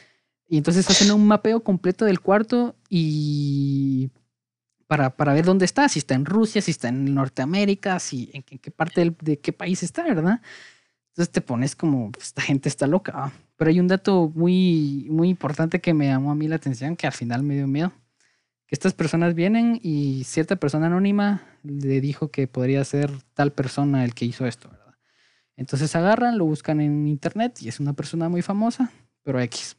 [0.48, 4.10] Y entonces hacen un mapeo completo del cuarto y
[4.88, 8.42] para, para, ver dónde está, si está en Rusia, si está en Norteamérica, si en,
[8.42, 10.40] qué parte de qué país está, ¿verdad?
[11.14, 13.32] Entonces te pones como, pues, esta gente está loca.
[13.56, 17.06] Pero hay un dato muy, muy importante que me llamó a mí la atención, que
[17.06, 17.92] al final me dio miedo.
[18.66, 24.04] Que estas personas vienen y cierta persona anónima le dijo que podría ser tal persona
[24.04, 24.96] el que hizo esto, ¿verdad?
[25.56, 28.90] Entonces agarran, lo buscan en internet y es una persona muy famosa,
[29.22, 29.76] pero X.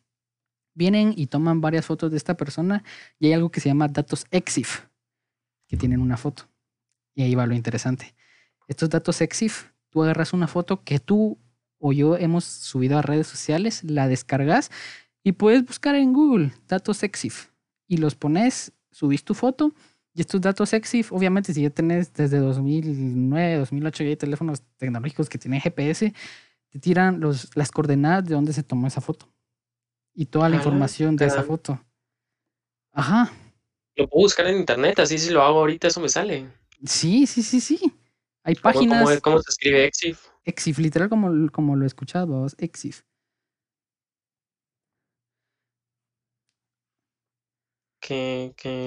[0.74, 2.82] Vienen y toman varias fotos de esta persona
[3.20, 4.86] y hay algo que se llama datos EXIF,
[5.68, 6.44] que tienen una foto.
[7.14, 8.16] Y ahí va lo interesante.
[8.70, 11.38] Estos datos EXIF, tú agarras una foto que tú
[11.80, 14.70] o yo hemos subido a redes sociales, la descargas
[15.24, 17.48] y puedes buscar en Google datos EXIF
[17.88, 19.74] y los pones, subís tu foto
[20.14, 25.30] y estos datos EXIF, obviamente, si ya tenés desde 2009, 2008 ya hay teléfonos tecnológicos
[25.30, 26.14] que tienen GPS,
[26.72, 29.30] te tiran los, las coordenadas de dónde se tomó esa foto.
[30.14, 31.82] Y toda la información de esa foto.
[32.92, 33.32] Ajá.
[33.96, 36.50] Lo puedo buscar en internet, así si lo hago ahorita eso me sale.
[36.84, 37.94] Sí, sí, sí, sí.
[38.46, 39.04] Hay páginas.
[39.04, 40.28] ¿Cómo, cómo se escribe EXIF?
[40.46, 43.02] EXIF, literal como, como lo he escuchado, EXIF.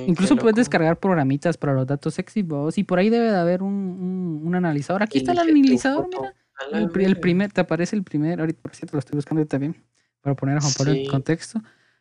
[0.07, 4.43] Incluso puedes descargar programitas para los datos sexy y por ahí debe de haber un,
[4.45, 5.03] un, analizador.
[5.03, 6.35] Aquí está el analizador, mira.
[6.73, 9.77] El, primer, te aparece el primer, ahorita por cierto lo estoy buscando también
[10.21, 11.61] para poner a Juan en contexto.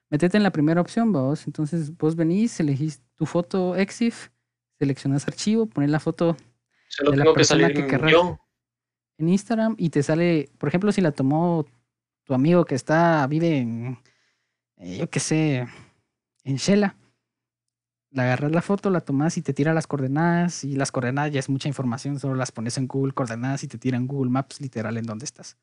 [0.09, 1.45] Métete en la primera opción, vos.
[1.47, 4.29] Entonces vos venís, elegís tu foto EXIF,
[4.79, 6.37] seleccionas archivo, pones la foto
[7.11, 8.13] de la persona que, querrás
[9.17, 11.65] en Instagram y te sale, por ejemplo, si la tomó
[12.23, 13.99] tu amigo que está, vive en,
[14.77, 15.67] eh, yo qué sé,
[16.43, 16.95] en Shela
[18.11, 20.63] la agarras la foto, la tomas y te tira las coordenadas.
[20.63, 23.77] Y las coordenadas ya es mucha información, solo las pones en Google Coordenadas y te
[23.77, 25.57] tira en Google Maps literal en dónde estás.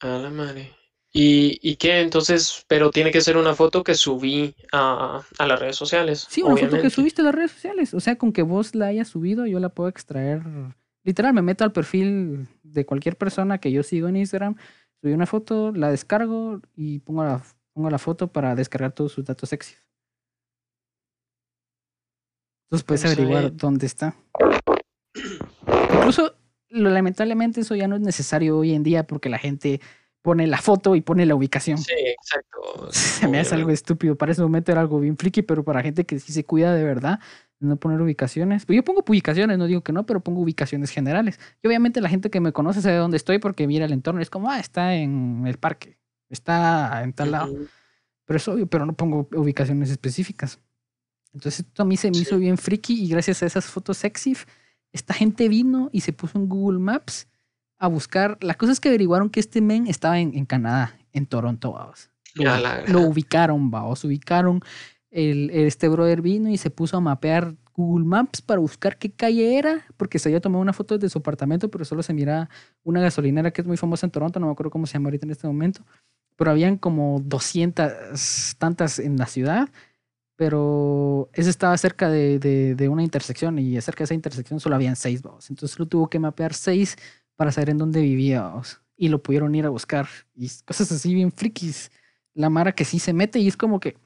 [0.00, 0.74] A la madre.
[1.18, 2.02] ¿Y, ¿Y qué?
[2.02, 6.26] Entonces, pero tiene que ser una foto que subí a, a las redes sociales.
[6.28, 7.94] Sí, una foto que subiste a las redes sociales.
[7.94, 10.42] O sea, con que vos la hayas subido, yo la puedo extraer.
[11.04, 14.56] Literal, me meto al perfil de cualquier persona que yo sigo en Instagram,
[15.00, 19.24] subí una foto, la descargo y pongo la, pongo la foto para descargar todos sus
[19.24, 19.74] datos sexy.
[22.66, 24.14] Entonces puedes averiguar dónde está.
[25.94, 26.36] Incluso,
[26.68, 29.80] lamentablemente, eso ya no es necesario hoy en día porque la gente
[30.22, 31.78] pone la foto y pone la ubicación.
[31.78, 32.88] Sí, exacto.
[32.90, 34.16] Se me hace algo estúpido.
[34.16, 36.84] Para ese momento era algo bien friki, pero para gente que sí se cuida de
[36.84, 37.20] verdad,
[37.60, 38.66] no poner ubicaciones.
[38.66, 41.38] Pues yo pongo ubicaciones, no digo que no, pero pongo ubicaciones generales.
[41.62, 44.20] Y obviamente la gente que me conoce sabe dónde estoy porque mira el entorno.
[44.20, 45.98] Es como, ah, está en el parque,
[46.28, 47.54] está en tal lado.
[48.24, 50.60] Pero es obvio, pero no pongo ubicaciones específicas.
[51.32, 54.36] Entonces esto a mí se me hizo bien friki y gracias a esas fotos sexy,
[54.92, 57.28] esta gente vino y se puso en Google Maps
[57.78, 58.38] a buscar.
[58.40, 62.10] La cosa es que averiguaron que este men estaba en, Canadá, en Toronto, vamos.
[62.34, 64.04] Lo, ubicaron, vamos.
[64.04, 64.60] Ubicaron.
[65.10, 69.58] El, este brother vino y se puso a mapear Google Maps para buscar qué calle
[69.58, 72.50] era, porque se había tomado una foto desde su apartamento, pero solo se mira
[72.82, 75.26] una gasolinera que es muy famosa en Toronto, no me acuerdo cómo se llama ahorita
[75.26, 75.82] en este momento,
[76.36, 79.68] pero habían como 200 tantas en la ciudad
[80.36, 84.94] pero ese estaba cerca de, de, una intersección y cerca de esa intersección solo habían
[84.94, 85.48] seis vamos.
[85.50, 86.96] Entonces lo tuvo que mapear seis
[87.36, 88.52] para saber en dónde vivía
[88.96, 91.90] y lo pudieron ir a buscar y cosas así bien frikis.
[92.34, 93.96] La Mara que sí se mete y es como que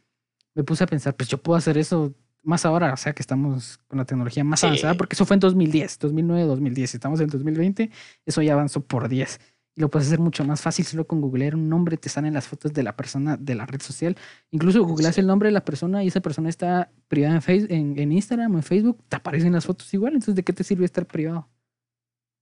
[0.55, 3.79] me puse a pensar, pues yo puedo hacer eso más ahora, o sea que estamos
[3.89, 7.91] con la tecnología más avanzada, porque eso fue en 2010, 2009, 2010, estamos en 2020,
[8.25, 9.41] eso ya avanzó por 10
[9.77, 12.49] y lo puedes hacer mucho más fácil solo con googlear un nombre, te salen las
[12.49, 14.17] fotos de la persona de la red social.
[14.51, 18.13] Incluso googleas el nombre de la persona y esa persona está privada en, Facebook, en,
[18.13, 21.07] Instagram o en Facebook, te aparecen las fotos igual, entonces ¿de qué te sirve estar
[21.07, 21.49] privado?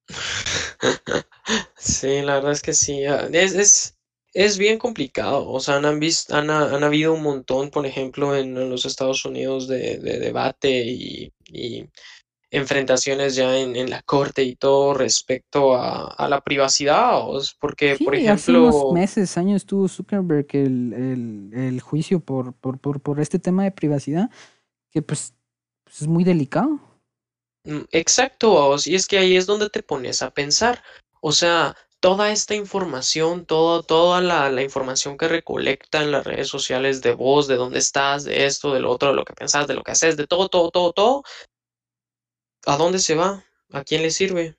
[1.77, 3.05] Sí, la verdad es que sí.
[3.05, 3.99] Ah, es, es,
[4.35, 5.49] es bien complicado.
[5.49, 9.69] O sea, han, visto, han, han, habido un montón, por ejemplo, en, los Estados Unidos
[9.69, 11.88] de, de debate y, y
[12.51, 17.21] enfrentaciones ya en, la corte y todo respecto a, la privacidad,
[17.61, 18.35] porque, por ejemplo...
[18.35, 23.64] Hace unos meses, años tuvo Zuckerberg el, el, juicio por, por, por, por, este tema
[23.64, 24.31] de privacidad,
[24.91, 25.35] que pues,
[25.85, 26.81] pues, es muy delicado.
[27.68, 30.83] Mm, exacto, y es que ahí es donde te pones a pensar,
[31.20, 36.48] o sea, toda esta información, todo, toda la, la, información que recolecta en las redes
[36.48, 39.66] sociales de vos, de dónde estás, de esto, de lo otro, de lo que pensás,
[39.66, 41.22] de lo que haces, de todo, todo, todo, todo,
[42.66, 43.44] ¿a dónde se va?
[43.72, 44.57] ¿A quién le sirve?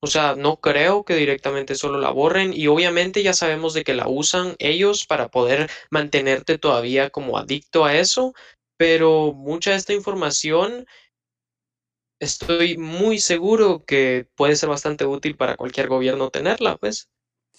[0.00, 3.94] O sea, no creo que directamente solo la borren y obviamente ya sabemos de que
[3.94, 8.34] la usan ellos para poder mantenerte todavía como adicto a eso,
[8.76, 10.86] pero mucha de esta información
[12.22, 17.08] estoy muy seguro que puede ser bastante útil para cualquier gobierno tenerla, pues.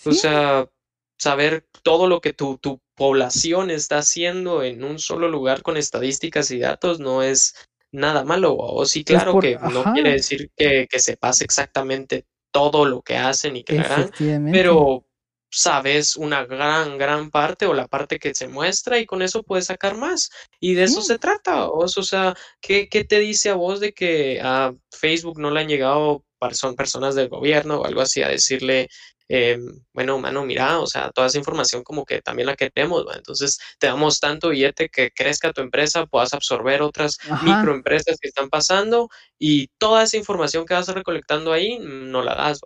[0.05, 0.69] O sea,
[1.17, 6.49] saber todo lo que tu, tu población está haciendo en un solo lugar con estadísticas
[6.51, 7.55] y datos no es
[7.91, 8.55] nada malo.
[8.55, 13.17] O sí, claro que no quiere decir que, que se pase exactamente todo lo que
[13.17, 14.11] hacen y que hagan,
[14.49, 15.05] pero
[15.53, 19.67] sabes una gran, gran parte o la parte que se muestra y con eso puedes
[19.67, 20.31] sacar más.
[20.59, 21.69] Y de eso se trata.
[21.69, 25.67] O, sea, ¿qué, ¿qué, te dice a vos de que a Facebook no le han
[25.67, 28.89] llegado son personas del gobierno o algo así a decirle,
[29.29, 29.57] eh,
[29.93, 33.87] bueno, mano, mira, o sea, toda esa información como que también la queremos, entonces te
[33.87, 39.67] damos tanto billete que crezca tu empresa, puedas absorber otras microempresas que están pasando y
[39.77, 42.59] toda esa información que vas recolectando ahí no la das.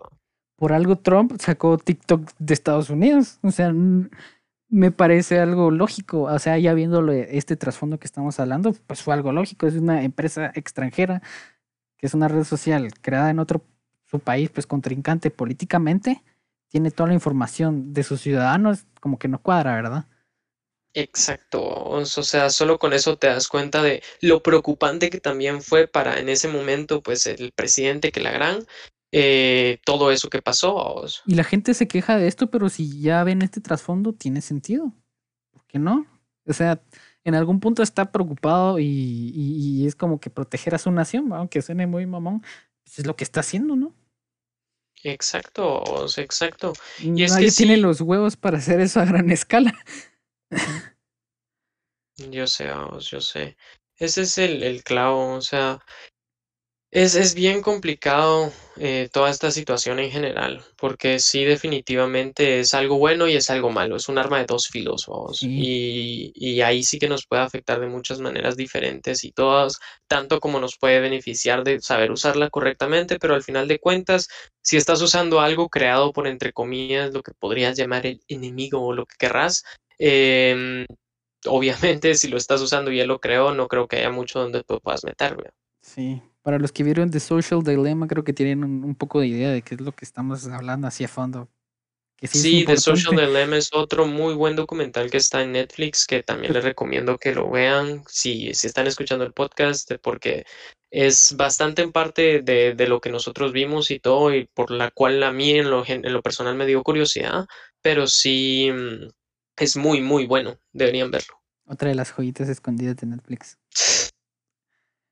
[0.58, 3.72] Por algo Trump sacó TikTok de Estados Unidos, o sea,
[4.68, 9.14] me parece algo lógico, o sea, ya viendo este trasfondo que estamos hablando, pues fue
[9.14, 11.22] algo lógico, es una empresa extranjera,
[11.96, 13.62] que es una red social creada en otro
[14.04, 16.24] su país, pues contrincante políticamente,
[16.66, 20.06] tiene toda la información de sus ciudadanos, como que no cuadra, ¿verdad?
[20.92, 25.86] Exacto, o sea, solo con eso te das cuenta de lo preocupante que también fue
[25.86, 28.66] para en ese momento, pues el presidente que la gran,
[29.12, 31.04] eh, todo eso que pasó.
[31.26, 34.92] Y la gente se queja de esto, pero si ya ven este trasfondo, tiene sentido.
[35.50, 36.06] ¿Por qué no?
[36.46, 36.82] O sea,
[37.24, 41.86] en algún punto está preocupado y, es como que proteger a su nación, aunque suene
[41.86, 42.40] muy mamón,
[42.84, 43.94] pues es lo que está haciendo, ¿no?
[45.04, 46.72] Exacto, exacto.
[46.98, 49.74] Y es que tiene los huevos para hacer eso a gran escala.
[52.30, 52.68] Yo sé,
[53.00, 53.56] yo sé.
[53.96, 55.80] Ese es el, el clavo, o sea,
[56.90, 62.96] es, es bien complicado eh, toda esta situación en general, porque sí definitivamente es algo
[62.96, 65.06] bueno y es algo malo, es un arma de dos filos,
[65.42, 70.40] y, y, ahí sí que nos puede afectar de muchas maneras diferentes y todas, tanto
[70.40, 74.28] como nos puede beneficiar de saber usarla correctamente, pero al final de cuentas,
[74.62, 78.94] si estás usando algo creado por, entre comillas, lo que podrías llamar el enemigo o
[78.94, 79.62] lo que querrás,
[79.98, 80.86] em,
[81.46, 84.62] obviamente si lo estás usando y él lo creó, no creo que haya mucho donde
[84.62, 85.36] tú puedas meter.
[85.82, 89.50] Sí, para los que vieron The Social Dilemma, creo que tienen un, poco de idea
[89.50, 91.50] de qué es lo que estamos hablando así a fondo.
[92.22, 96.54] sí, The Social Dilemma es otro muy buen documental que está en Netflix, que también
[96.54, 100.46] les recomiendo que lo vean si, si están escuchando el podcast, porque
[100.90, 104.90] es bastante en parte de, de, lo que nosotros vimos y todo, y por la
[104.90, 107.44] cual a mí en lo, en lo personal me dio curiosidad,
[107.82, 109.10] pero sí mm,
[109.58, 111.34] es muy, muy bueno, deberían verlo.
[111.66, 113.58] Otra de las joyitas escondidas de Netflix.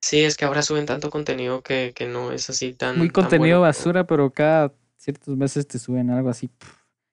[0.00, 2.98] Sí, es que ahora suben tanto contenido que, que no es así tan.
[2.98, 6.50] Muy contenido basura, pero cada ciertos meses te suben algo así.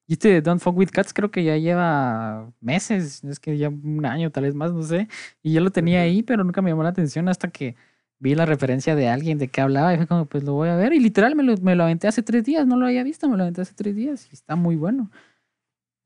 [0.05, 4.05] Y este Don't Fuck With Cats creo que ya lleva meses, es que ya un
[4.05, 5.07] año, tal vez más, no sé.
[5.41, 7.75] Y yo lo tenía ahí, pero nunca me llamó la atención hasta que
[8.19, 10.75] vi la referencia de alguien de qué hablaba y fue como, pues lo voy a
[10.75, 10.93] ver.
[10.93, 13.37] Y literal me lo, me lo aventé hace tres días, no lo había visto, me
[13.37, 15.09] lo aventé hace tres días y está muy bueno.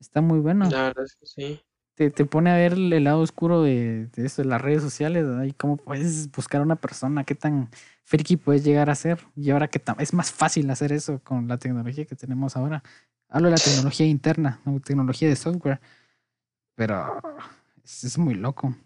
[0.00, 0.70] Está muy bueno.
[0.70, 1.60] La verdad es que sí
[1.98, 5.26] te, te, pone a ver el lado oscuro de, de eso, de las redes sociales,
[5.44, 7.70] y cómo puedes buscar a una persona, qué tan
[8.04, 9.18] friki puedes llegar a ser.
[9.34, 12.84] Y ahora que es más fácil hacer eso con la tecnología que tenemos ahora.
[13.28, 15.80] Hablo de la tecnología interna, no tecnología de software.
[16.76, 17.20] Pero
[17.82, 18.76] es, muy loco.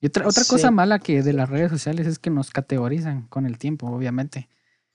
[0.00, 3.44] Y otra, otra cosa mala que de las redes sociales es que nos categorizan con
[3.44, 4.48] el tiempo, obviamente.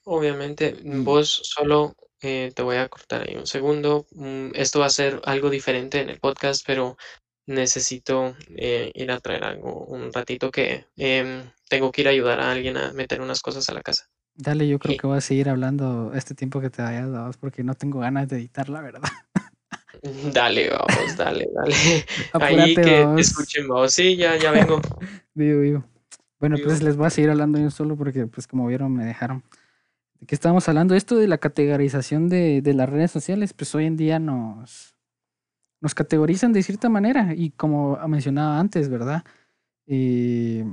[0.06, 4.08] Obviamente, vos solo eh, te voy a cortar ahí un segundo.
[4.12, 6.98] Mm, esto va a ser algo diferente en el podcast, pero
[7.46, 12.40] necesito eh, ir a traer algo un ratito que em, tengo que ir a ayudar
[12.40, 14.10] a alguien a meter unas cosas a la casa.
[14.36, 17.64] Dale, yo creo que voy a seguir hablando este tiempo que te hayas dado porque
[17.64, 19.02] no tengo ganas de editar, la verdad.
[20.34, 21.76] Dale, vamos, dale, dale.
[22.34, 23.94] Ahí que escuchen, vamos.
[23.94, 24.82] Sí, ya, ya vengo.
[25.34, 25.86] vivo, vivo.
[26.40, 29.44] Bueno, pues les voy a seguir hablando yo solo porque, pues como vieron, me dejaron.
[30.20, 30.94] ¿De qué estábamos hablando?
[30.94, 34.93] Esto de la categorización de, de las redes sociales, pues hoy en día nos
[35.84, 39.26] nos categorizan de cierta manera y como mencionaba antes, ¿verdad?
[39.86, 40.64] Eh,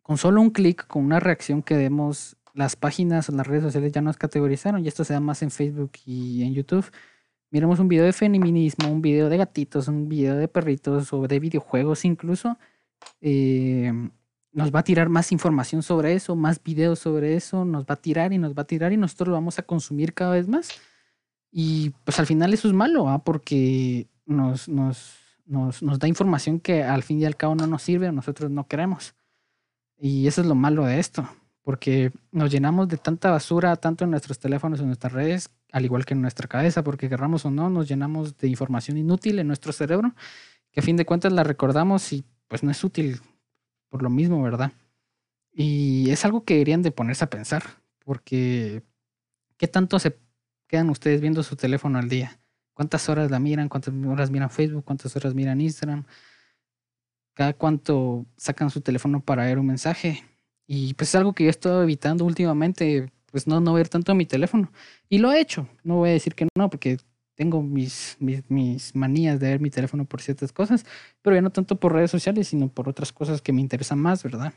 [0.00, 3.92] con solo un clic, con una reacción que demos, las páginas o las redes sociales
[3.92, 6.90] ya nos categorizaron y esto se da más en Facebook y en YouTube.
[7.50, 11.38] Miremos un video de feminismo, un video de gatitos, un video de perritos o de
[11.38, 12.58] videojuegos incluso.
[13.20, 13.92] Eh,
[14.52, 18.00] nos va a tirar más información sobre eso, más videos sobre eso, nos va a
[18.00, 20.70] tirar y nos va a tirar y nosotros lo vamos a consumir cada vez más.
[21.50, 23.22] Y pues al final eso es malo, ¿ah?
[23.22, 28.08] porque nos, nos, nos, da información que al fin y al cabo no nos sirve
[28.08, 29.14] o nosotros no queremos.
[29.98, 31.28] Y eso es lo malo de esto,
[31.62, 36.04] porque nos llenamos de tanta basura, tanto en nuestros teléfonos, en nuestras redes, al igual
[36.04, 39.72] que en nuestra cabeza, porque querramos o no, nos llenamos de información inútil en nuestro
[39.72, 40.14] cerebro,
[40.70, 43.20] que a fin de cuentas la recordamos y pues no es útil
[43.88, 44.72] por lo mismo, ¿verdad?
[45.52, 47.62] Y es algo que deberían de ponerse a pensar,
[48.04, 48.82] porque
[49.56, 50.18] ¿qué tanto se
[50.66, 52.41] quedan ustedes viendo su teléfono al día?
[52.74, 53.68] ¿Cuántas horas la miran?
[53.68, 54.84] ¿Cuántas horas miran Facebook?
[54.84, 56.04] ¿Cuántas horas miran Instagram?
[57.34, 60.24] ¿Cada cuánto sacan su teléfono para ver un mensaje?
[60.66, 64.14] Y pues es algo que yo he estado evitando últimamente, pues no, no ver tanto
[64.14, 64.70] mi teléfono.
[65.08, 66.98] Y lo he hecho, no voy a decir que no, porque
[67.34, 70.84] tengo mis, mis, mis, manías de ver mi teléfono por ciertas cosas,
[71.22, 74.22] pero ya no tanto por redes sociales, sino por otras cosas que me interesan más,
[74.22, 74.54] ¿verdad?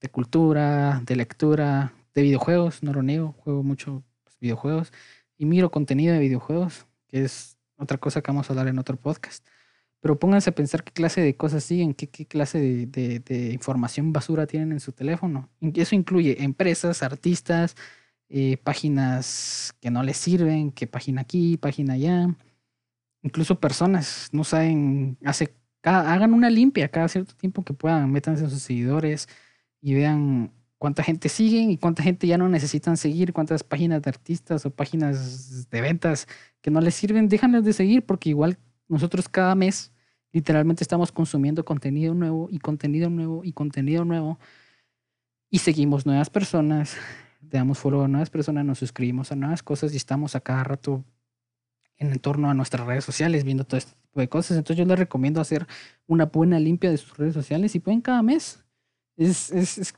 [0.00, 4.92] De cultura, de lectura, de videojuegos, no lo niego, juego mucho pues, videojuegos
[5.38, 8.96] y miro contenido de videojuegos, que es otra cosa que vamos a hablar en otro
[8.96, 9.46] podcast.
[10.00, 14.12] Pero pónganse a pensar qué clase de cosas siguen, qué, qué clase de, de, información
[14.12, 15.50] basura tienen en su teléfono.
[15.74, 17.76] Eso incluye empresas, artistas,
[18.28, 22.28] eh, páginas que no les sirven, que página aquí, página allá.
[23.22, 25.18] Incluso personas no saben,
[25.82, 29.28] hagan una limpia cada cierto tiempo que puedan, métanse en sus seguidores
[29.80, 34.10] y vean cuánta gente siguen y cuánta gente ya no necesitan seguir, cuántas páginas de
[34.10, 36.28] artistas o páginas de ventas
[36.60, 38.58] que no les sirven, déjanlas de seguir porque igual
[38.88, 39.92] nosotros cada mes
[40.32, 44.38] literalmente estamos consumiendo contenido nuevo y contenido nuevo y contenido nuevo
[45.50, 46.96] y seguimos nuevas personas
[47.50, 50.64] le damos follow a nuevas personas, nos suscribimos a nuevas cosas y estamos a cada
[50.64, 51.04] rato
[51.98, 54.56] en torno a nuestras redes sociales viendo todo este tipo de cosas.
[54.56, 55.66] Entonces yo les recomiendo hacer
[56.06, 58.64] una buena limpia de sus redes sociales y pueden cada mes.
[59.16, 59.94] Es, es,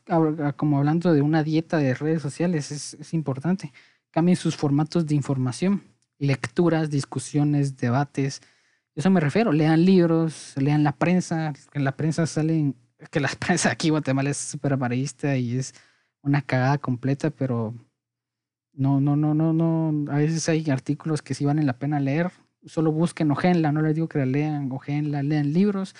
[0.57, 3.73] como hablando de una dieta de redes sociales, es, es importante.
[4.11, 5.83] Cambien sus formatos de información,
[6.19, 8.41] lecturas, discusiones, debates.
[8.95, 9.53] Eso me refiero.
[9.53, 11.53] Lean libros, lean la prensa.
[11.75, 12.77] En la prensa salen,
[13.11, 15.75] que la prensa aquí en Guatemala es súper amarillista y es
[16.23, 17.75] una cagada completa, pero
[18.73, 20.13] no, no, no, no, no.
[20.13, 22.31] A veces hay artículos que sí valen la pena leer.
[22.65, 25.95] Solo busquen, ojenla, no les digo que la lean, ojenla, lean libros.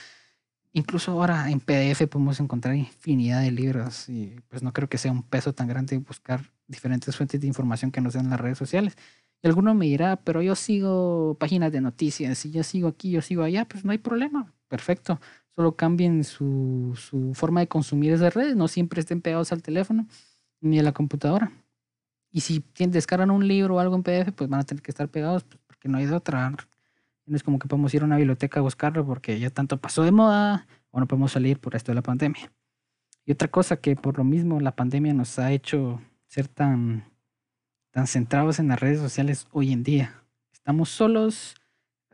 [0.79, 5.13] Incluso ahora en PDF podemos encontrar infinidad de libros y pues no creo que sea
[5.13, 8.97] un peso tan grande buscar diferentes fuentes de información que nos den las redes sociales.
[9.43, 13.23] Y alguno me dirá, pero yo sigo páginas de noticias y yo sigo aquí, yo
[13.23, 14.53] sigo allá, pues no hay problema.
[14.69, 15.21] Perfecto
[15.59, 20.07] solo cambien su, su forma de consumir esas redes, no siempre estén pegados al teléfono
[20.61, 21.51] ni a la computadora.
[22.31, 25.09] Y si descargan un libro o algo en PDF, pues van a tener que estar
[25.09, 26.55] pegados, pues, porque no hay de otra.
[27.29, 30.03] No es como que podemos ir a una biblioteca a buscarlo porque ya tanto pasó
[30.03, 32.51] de moda o no podemos salir por esto de la pandemia.
[33.25, 37.05] Y otra cosa que por lo mismo la pandemia nos ha hecho ser tan,
[37.91, 40.23] tan centrados en las redes sociales hoy en día.
[40.51, 41.55] Estamos solos,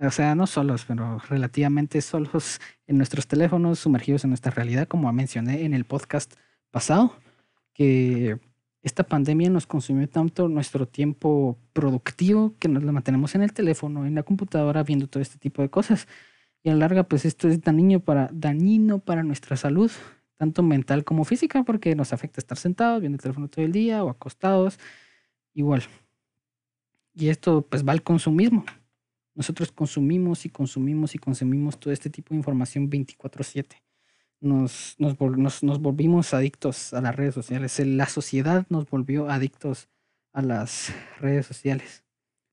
[0.00, 5.12] o sea, no solos, pero relativamente solos en nuestros teléfonos, sumergidos en nuestra realidad, como
[5.12, 6.34] mencioné en el podcast
[6.72, 7.16] pasado,
[7.72, 8.40] que
[8.84, 14.04] esta pandemia nos consumió tanto nuestro tiempo productivo que nos lo mantenemos en el teléfono,
[14.04, 16.06] en la computadora, viendo todo este tipo de cosas.
[16.62, 19.90] Y a la larga, pues esto es dañino para, dañino para nuestra salud,
[20.36, 24.04] tanto mental como física, porque nos afecta estar sentados, viendo el teléfono todo el día
[24.04, 24.78] o acostados,
[25.54, 25.82] igual.
[27.14, 28.66] Y esto pues va al consumismo.
[29.34, 33.83] Nosotros consumimos y consumimos y consumimos todo este tipo de información 24/7.
[34.44, 37.78] Nos, nos, volvimos adictos a las redes sociales.
[37.80, 39.88] La sociedad nos volvió adictos
[40.34, 42.04] a las redes sociales.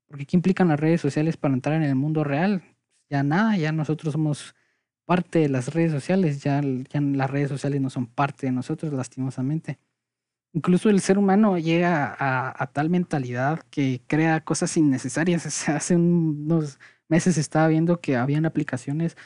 [0.07, 2.63] Porque ¿qué implican las redes sociales para entrar en el mundo real?
[3.09, 4.55] Ya nada, ya nosotros somos
[5.05, 8.93] parte de las redes sociales, ya, ya las redes sociales no son parte de nosotros,
[8.93, 9.77] lastimosamente.
[10.53, 15.67] Incluso el ser humano llega a, tal mentalidad que crea cosas innecesarias.
[15.69, 19.17] Hace unos meses estaba viendo que habían aplicaciones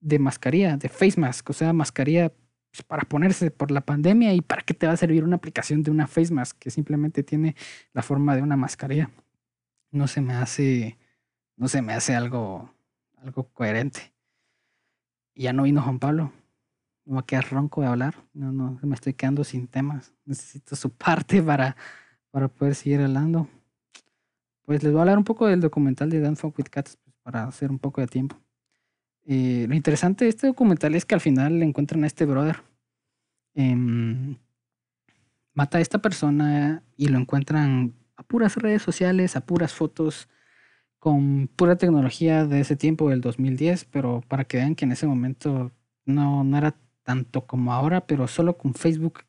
[0.00, 2.32] de mascarilla, de face mask, o sea, mascarilla
[2.70, 5.82] pues, para ponerse por la pandemia y para qué te va a servir una aplicación
[5.82, 7.56] de una face mask que simplemente tiene
[7.92, 9.10] la forma de una mascarilla.
[9.90, 10.98] No se me hace,
[11.56, 12.74] no se me hace algo,
[13.16, 14.12] algo coherente.
[15.34, 16.32] Ya no vino Juan Pablo
[17.08, 18.14] me voy a quedar ronco de hablar.
[18.34, 20.12] No, no, me estoy quedando sin temas.
[20.26, 21.74] Necesito su parte para,
[22.30, 23.48] para poder seguir hablando.
[24.66, 27.16] Pues les voy a hablar un poco del documental de Dan Fuck with Cats pues,
[27.22, 28.36] para hacer un poco de tiempo.
[29.30, 32.62] Eh, lo interesante de este documental es que al final le encuentran a este brother.
[33.54, 34.36] em,
[35.54, 40.28] mata a esta persona y lo encuentran a puras redes sociales, a puras fotos,
[40.98, 45.06] con pura tecnología de ese tiempo, del 2010, pero para que vean que en ese
[45.06, 45.72] momento
[46.06, 49.24] no, no era tanto como ahora, pero solo con Facebook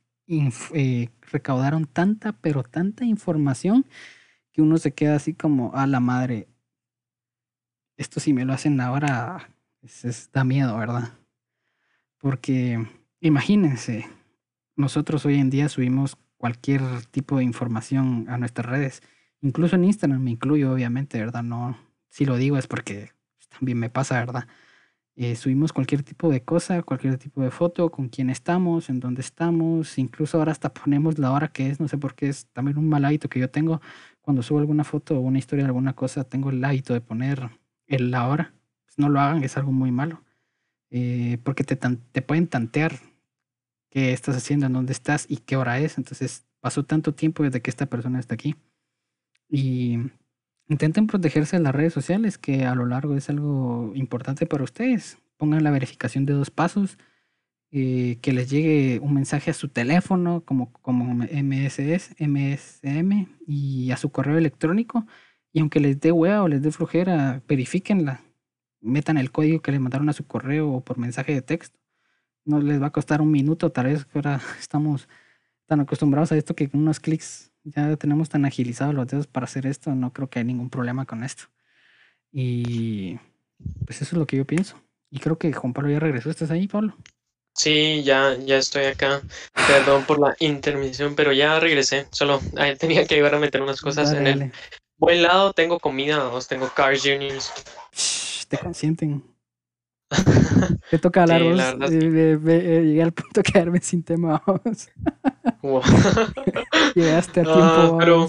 [0.74, 3.86] eh, recaudaron tanta, pero tanta información
[4.52, 6.48] que uno se queda así como a la madre.
[7.98, 9.50] Esto si me lo hacen ahora,
[9.82, 11.10] es, da miedo, ¿verdad?
[12.18, 12.86] Porque
[13.22, 14.08] imagínense,
[14.76, 19.02] nosotros hoy en día subimos cualquier tipo de información a nuestras redes,
[19.42, 21.44] incluso en Instagram me incluyo, obviamente, ¿verdad?
[21.44, 21.78] No,
[22.10, 23.12] si lo digo es porque
[23.50, 24.48] también me pasa, ¿verdad?
[25.16, 29.20] Eh, subimos cualquier tipo de cosa, cualquier tipo de foto, con quién estamos, en dónde
[29.22, 32.78] estamos, incluso ahora hasta ponemos la hora que es, no sé por qué es también
[32.78, 33.82] un mal hábito que yo tengo.
[34.22, 37.50] Cuando subo alguna foto o una historia de alguna cosa, tengo el hábito de poner
[37.88, 38.54] el la hora.
[39.00, 40.24] No lo hagan, es algo muy malo.
[40.92, 43.00] Eh, porque te, te pueden tantear
[43.90, 45.98] qué estás haciendo, en dónde estás y qué hora es.
[45.98, 48.56] Entonces pasó tanto tiempo desde que esta persona está aquí.
[49.50, 49.98] Y
[50.70, 55.18] Intenten protegerse de las redes sociales, que a lo largo es algo importante para ustedes.
[55.36, 57.00] Pongan la verificación de dos pasos,
[57.72, 63.98] eh, que les llegue un mensaje a su teléfono como, como MSS, MSM y a
[63.98, 65.08] su correo electrónico.
[65.52, 68.22] Y aunque les dé hueá o les dé flojera, verifíquenla.
[68.82, 71.80] Metan el código que les mandaron a su correo o por mensaje de texto.
[72.46, 75.08] No les va a costar un minuto, tal vez ahora estamos
[75.66, 79.44] tan acostumbrados a esto que con unos clics ya tenemos tan agilizados los dedos para
[79.46, 81.44] hacer esto, no creo que hay ningún problema con esto.
[82.32, 83.18] Y
[83.86, 84.82] pues eso es lo que yo pienso.
[85.12, 86.30] Y creo que Juan Pablo ya regresó.
[86.30, 86.96] ¿Estás ahí, Pablo?
[87.56, 89.22] Sí, ya, ya estoy acá.
[89.54, 92.08] Perdón por la intermisión, pero ya regresé.
[92.12, 92.40] Solo
[92.78, 94.52] tenía que llevar a meter unas cosas en el
[94.98, 95.54] buen lado.
[95.54, 97.52] Tengo comida, tengo Cars Juniors.
[98.50, 99.24] Te consienten.
[100.90, 101.60] Te toca hablar vos.
[101.92, 104.44] Eh, eh, llegué al punto de quedarme sin tema.
[106.96, 107.98] Llegaste a tiempo.
[108.00, 108.28] pero,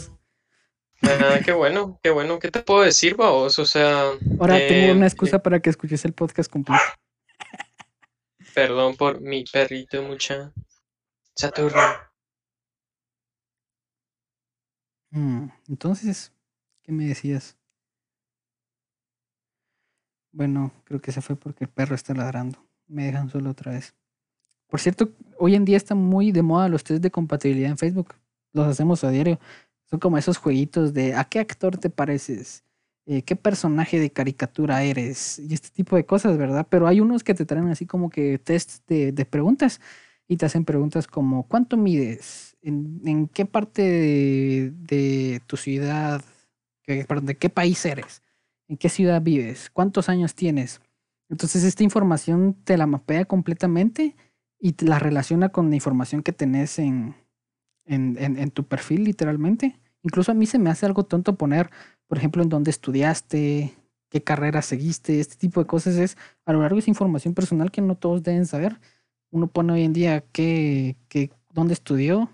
[1.03, 2.39] ah, qué bueno, qué bueno.
[2.39, 3.59] ¿Qué te puedo decir, vos?
[3.59, 4.11] O sea.
[4.39, 6.83] Ahora tengo una eh, excusa para que escuches el podcast completo.
[8.55, 10.53] Perdón por mi perrito, mucha.
[11.35, 11.81] Saturno.
[15.13, 16.33] Mm, entonces,
[16.83, 17.57] ¿qué me decías?
[20.33, 22.59] Bueno, creo que se fue porque el perro está ladrando.
[22.87, 23.95] Me dejan solo otra vez.
[24.69, 28.15] Por cierto, hoy en día está muy de moda los test de compatibilidad en Facebook.
[28.53, 29.41] Los hacemos a diario.
[29.87, 32.65] Son como esos jueguitos de ¿a qué actor te pareces?
[33.07, 35.41] Eh, ¿Qué personaje de caricatura eres?
[35.41, 36.67] Y este tipo de cosas, ¿verdad?
[36.71, 39.81] Pero hay unos que te traen así como que test de, preguntas
[40.29, 42.57] y te hacen preguntas como ¿cuánto mides?
[42.63, 46.23] ¿En, qué parte de, tu ciudad,
[46.87, 48.23] perdón, de qué país eres?
[48.71, 49.69] ¿En qué ciudad vives?
[49.69, 50.81] ¿Cuántos años tienes?
[51.29, 54.15] Entonces esta información te la mapea completamente
[54.61, 57.17] y la relaciona con la información que tenés en,
[57.85, 59.81] en, tu perfil, literalmente.
[60.05, 61.69] Incluso a mí se me hace algo tonto poner,
[62.07, 63.75] por ejemplo, en dónde estudiaste,
[64.09, 67.81] qué carrera seguiste, este tipo de cosas es a lo largo es información personal que
[67.81, 68.79] no todos deben saber.
[69.33, 72.31] Uno pone hoy en día qué, qué, dónde estudió,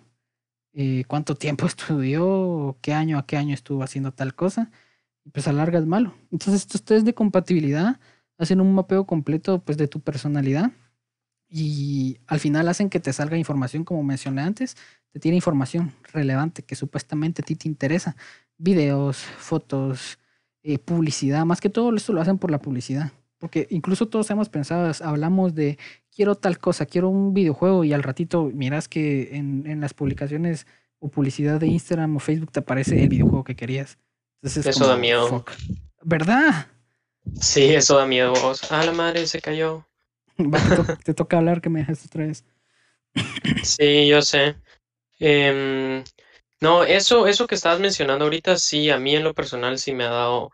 [0.75, 4.71] eh, cuánto tiempo estudió, qué año a qué año estuvo haciendo tal cosa,
[5.33, 6.15] pues a larga es malo.
[6.33, 8.01] Entonces estos test de compatibilidad
[8.39, 10.73] hacen un mapeo completo pues de tu personalidad
[11.49, 14.77] y al final hacen que te salga información, como mencioné antes,
[15.13, 18.17] te tiene información relevante que supuestamente a ti te interesa.
[18.59, 20.19] Videos, fotos,
[20.63, 23.13] eh, publicidad, más que todo esto lo hacen por la publicidad.
[23.39, 25.79] Porque incluso todos hemos pensado, hablamos de
[26.11, 30.67] quiero tal cosa, quiero un videojuego y al ratito miras que en, las publicaciones
[30.99, 33.99] o publicidad de Instagram o Facebook te aparece el videojuego que querías.
[34.47, 35.45] Eso da miedo.
[36.03, 36.69] ¿Verdad?
[37.41, 38.33] Sí, eso da miedo.
[38.71, 39.87] Ah, la madre se cayó.
[41.05, 42.45] te, toca hablar que me dejas otra vez.
[43.63, 44.57] Sí, yo sé.
[45.19, 46.05] Em,
[46.61, 50.05] no, eso, eso que estabas mencionando ahorita, sí, a mí en lo personal sí me
[50.05, 50.53] ha dado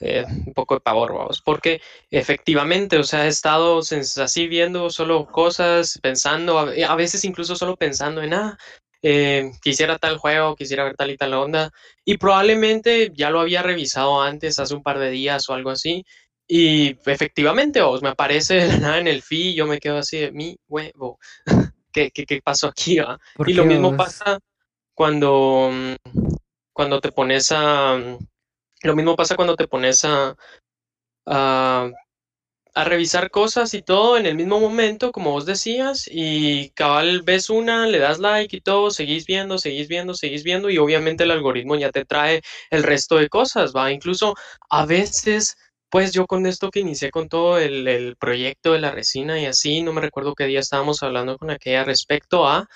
[0.00, 1.80] eh, un poco de pavor, vamos, porque
[2.10, 8.22] efectivamente, o sea, he estado así viendo solo cosas, pensando, a veces incluso solo pensando
[8.22, 8.58] en, ah,
[9.06, 11.70] eh, quisiera tal juego, quisiera ver tal y tal onda,
[12.06, 16.06] y probablemente ya lo había revisado antes, hace un par de días o algo así,
[16.48, 20.32] y efectivamente, os me aparece de nada en el feed, yo me quedo así de
[20.32, 21.18] mi huevo.
[21.92, 22.98] ¿Qué, qué, qué pasó aquí?
[23.46, 24.38] Y lo mismo pasa
[24.94, 25.70] cuando,
[26.72, 27.98] cuando te pones a.
[28.82, 30.34] Lo mismo pasa cuando te pones a,
[31.26, 31.90] a,
[32.74, 37.50] a, revisar cosas y todo en el mismo momento, como vos decías, y cabal ves
[37.50, 41.30] una, le das like y todo, seguís viendo, seguís viendo, seguís viendo, y obviamente el
[41.30, 43.92] algoritmo ya te trae el resto de cosas, ¿va?
[43.92, 44.34] Incluso
[44.70, 45.56] a veces
[45.90, 49.46] pues yo con esto que inicié con todo el, el proyecto de la resina y
[49.46, 52.68] así, no me recuerdo qué día estábamos hablando con aquella respecto a,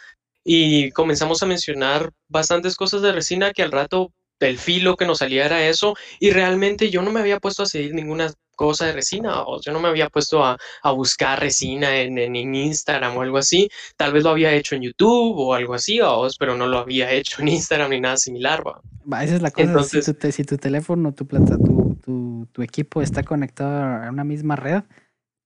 [0.45, 5.19] y comenzamos a mencionar bastantes cosas de resina que al rato el filo que nos
[5.19, 8.93] salía era eso, y realmente yo no me había puesto a seguir ninguna cosa de
[8.93, 13.23] resina, o yo no me había puesto a, a buscar resina en, en, Instagram o
[13.23, 16.67] algo así, tal vez lo había hecho en YouTube o algo así, o, pero no
[16.67, 18.65] lo había hecho en Instagram ni nada similar.
[18.67, 19.23] ¿va?
[19.23, 22.63] Esa es la cosa, Entonces, si, tu, si tu teléfono, tu, plata, tu, tu, tu
[22.63, 24.83] equipo está conectado a una misma red,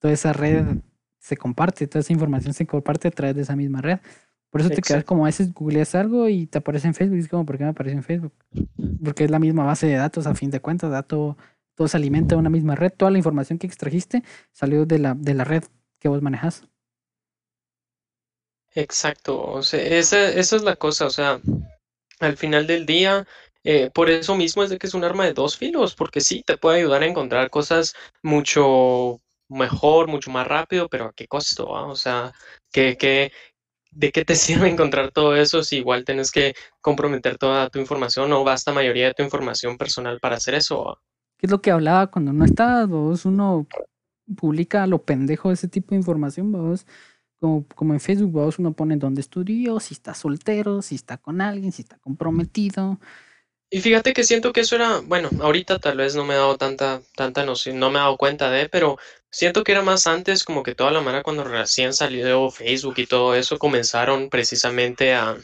[0.00, 0.64] toda esa red
[1.20, 3.98] se comparte, toda esa información se comparte a través de esa misma red.
[4.52, 7.16] Por eso te quedas como a veces googleas algo y te aparece en Facebook.
[7.16, 8.34] Y es como, ¿por qué me aparece en Facebook?
[9.02, 11.38] Porque es la misma base de datos, a fin de cuentas, dato,
[11.74, 12.92] todo se alimenta de una misma red.
[12.92, 14.22] Toda la información que extrajiste
[14.52, 15.64] salió de la, de la red
[15.98, 16.64] que vos manejas.
[18.74, 21.40] Exacto, o sea, esa, esa es la cosa, o sea,
[22.20, 23.26] al final del día,
[23.64, 26.42] eh, por eso mismo es de que es un arma de dos filos, porque sí,
[26.44, 31.68] te puede ayudar a encontrar cosas mucho mejor, mucho más rápido, pero ¿a qué costo?
[31.68, 32.32] O sea,
[32.72, 33.32] ¿qué, qué,
[33.92, 34.34] ¿de qué te
[34.66, 39.06] sirve encontrar todo eso si igual tienes que comprometer toda tu información o basta mayoría
[39.06, 40.98] de tu información personal para hacer eso?
[41.38, 42.88] ¿Qué es lo que hablaba cuando no estás?
[42.88, 43.66] Vos uno
[44.36, 46.86] publica lo pendejo ese tipo de información, vos
[47.40, 51.40] como, como en Facebook, vos uno pone dónde estudió, si está soltero, si está con
[51.40, 53.00] alguien, si está comprometido.
[53.68, 56.56] Y fíjate que siento que eso era, bueno, ahorita tal vez no me he dado
[56.56, 58.98] tanta, tanta noción, no me he dado cuenta de, pero
[59.32, 63.06] siento que era más antes, como que toda la mara cuando recién salió Facebook y
[63.06, 65.36] todo eso, comenzaron precisamente a,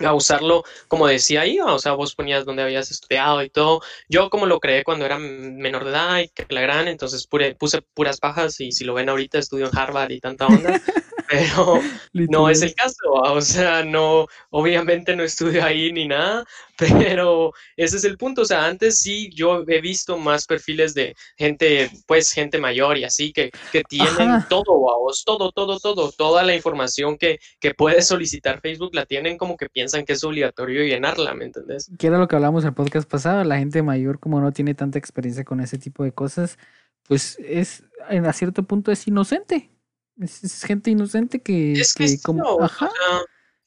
[0.00, 3.80] a usarlo como decía ahí, o sea, vos ponías donde habías estudiado y todo.
[4.08, 7.26] Yo como lo creé cuando era menor de edad y que la gran, entonces
[7.58, 10.80] puse puras pajas y si lo ven ahorita estudio en Harvard y tanta onda.
[11.28, 11.80] pero
[12.12, 16.44] no es el caso, o sea, no, obviamente no estudio ahí ni nada,
[16.78, 21.14] pero ese es el punto, o sea, antes sí yo he visto más perfiles de
[21.36, 26.42] gente, pues gente mayor y así, que, que tienen todo, vos, todo, todo, todo, toda
[26.42, 30.84] la información que, que puedes solicitar Facebook la tienen como que piensan que es obligatorio
[30.84, 31.90] llenarla, ¿me entendés?
[31.98, 34.74] Que era lo que hablamos en el podcast pasado, la gente mayor como no tiene
[34.74, 36.58] tanta experiencia con ese tipo de cosas,
[37.06, 39.73] pues es, a cierto punto es inocente
[40.20, 41.82] es, gente inocente que,
[42.22, 42.90] como, ajá,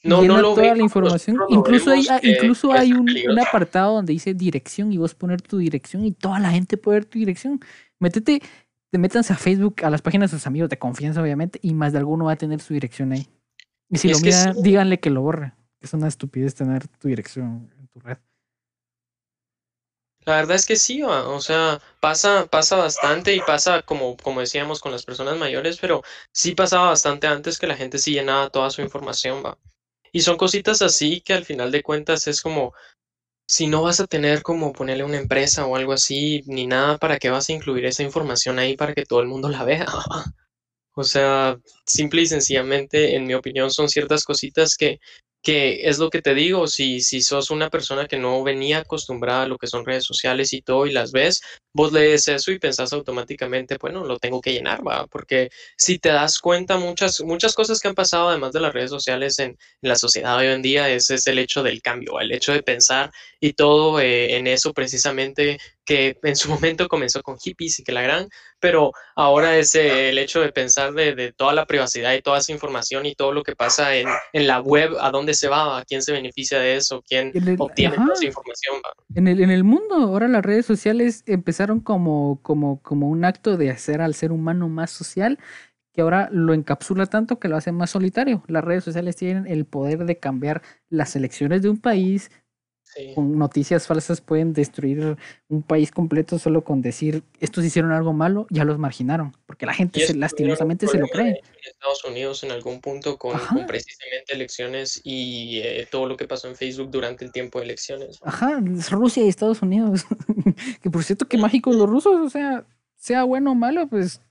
[0.03, 1.37] no, no lo toda la información.
[1.49, 6.11] incluso hay, incluso hay un, apartado donde dice dirección y vos poner tu dirección y
[6.11, 7.59] toda la gente puede ver tu dirección.
[7.99, 8.41] Métete,
[8.89, 11.93] te métanse a Facebook, a las páginas de sus amigos de confianza, obviamente, y más
[11.93, 13.27] de alguno va a tener su dirección ahí.
[13.89, 15.53] Y si lo miran, díganle que lo borre.
[15.81, 18.17] Es una estupidez tener tu dirección en tu red.
[20.27, 24.81] La verdad es que sí, o sea, pasa, pasa bastante y pasa como, como decíamos
[24.81, 26.03] con las personas mayores, pero
[26.33, 29.57] sí pasaba bastante antes que la gente sí llenaba toda su información, va.
[30.11, 32.73] Y son cositas así que al final de cuentas es como,
[33.47, 37.19] si no vas a tener como ponerle una empresa o algo así, ni nada, ¿para
[37.19, 39.85] qué vas a incluir esa información ahí para que todo el mundo la vea?
[40.99, 44.99] O sea, simple y sencillamente, en mi opinión, son ciertas cositas que
[45.41, 49.43] que es lo que te digo, si, si sos una persona que no venía acostumbrada
[49.43, 51.41] a lo que son redes sociales y todo y las ves,
[51.73, 56.09] vos lees eso y pensás automáticamente, bueno, lo tengo que llenar, va, porque si te
[56.09, 59.95] das cuenta, muchas, muchas cosas que han pasado además de las redes sociales en, la
[59.95, 63.53] sociedad hoy en día, ese es el hecho del cambio, el hecho de pensar y
[63.53, 68.01] todo eh, en eso precisamente que en su momento comenzó con hippies y que la
[68.01, 68.27] gran,
[68.59, 72.51] pero ahora es eh, el hecho de pensar de, toda la privacidad y toda esa
[72.51, 76.01] información y todo lo que pasa en, la web, a dónde se va, a quién
[76.01, 78.75] se beneficia de eso, quién obtiene toda esa información.
[79.15, 83.55] En el, en el mundo, ahora las redes sociales empezaron como, como, como un acto
[83.55, 85.39] de hacer al ser humano más social
[85.93, 88.43] que ahora lo encapsula tanto que lo hace más solitario.
[88.47, 92.29] Las redes sociales tienen el poder de cambiar las elecciones de un país,
[93.15, 95.17] con noticias falsas pueden destruir
[95.49, 99.73] un país completo solo con decir estos hicieron algo malo, ya los marginaron, porque la
[99.73, 101.29] gente se, lastimosamente se lo cree.
[101.29, 103.33] En Estados Unidos en algún punto con,
[103.67, 108.19] precisamente elecciones y eh, todo lo que pasó en Facebook durante el tiempo de elecciones.
[108.23, 110.05] Ajá, Rusia y Estados Unidos.
[110.81, 114.21] que por cierto, que mágicos los rusos, o sea, sea bueno o malo, pues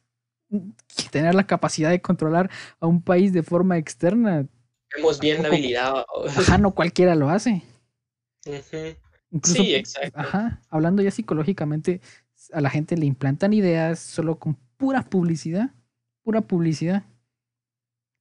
[1.10, 2.50] tener la capacidad de controlar
[2.80, 4.46] a un país de forma externa.
[4.90, 6.04] Tenemos bien la habilidad.
[6.26, 7.62] Ajá, no cualquiera lo hace
[9.42, 10.18] sí, exacto.
[10.18, 12.00] Ajá, hablando ya psicológicamente,
[12.52, 15.70] a la gente le implantan ideas solo con pura publicidad,
[16.22, 17.04] pura publicidad.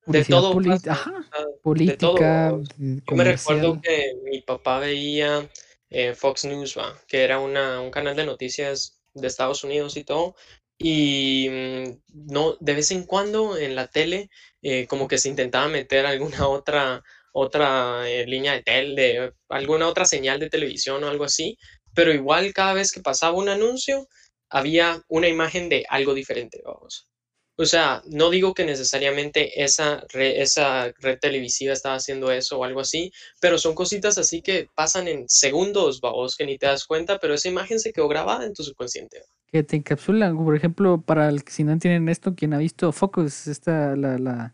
[0.06, 0.60] de todo.
[0.90, 1.26] ajá,
[1.62, 2.52] política.
[2.78, 5.50] Yo me recuerdo que mi papá veía
[5.90, 10.36] eh, Fox News, que era una, un canal de noticias de Estados Unidos y todo.
[10.78, 14.30] Y mm, no, de vez en cuando en la tele,
[14.62, 17.04] eh, como que se intentaba meter alguna otra
[17.38, 21.58] otra eh, línea de tel, de alguna otra señal de televisión o algo así,
[21.94, 24.08] pero igual cada vez que pasaba un anuncio,
[24.50, 27.10] había una imagen de algo diferente, vamos.
[27.58, 32.80] O sea, no digo que necesariamente esa, esa red televisiva estaba haciendo eso o algo
[32.80, 33.12] así,
[33.42, 37.34] pero son cositas así que pasan en segundos, vamos, que ni te das cuenta, pero
[37.34, 39.24] esa imagen se quedó grabada en tu subconsciente.
[39.48, 43.48] Que te encapsulan, por ejemplo, para el, si no entienden esto, quien ha visto Focus,
[43.48, 44.54] esta, la, la,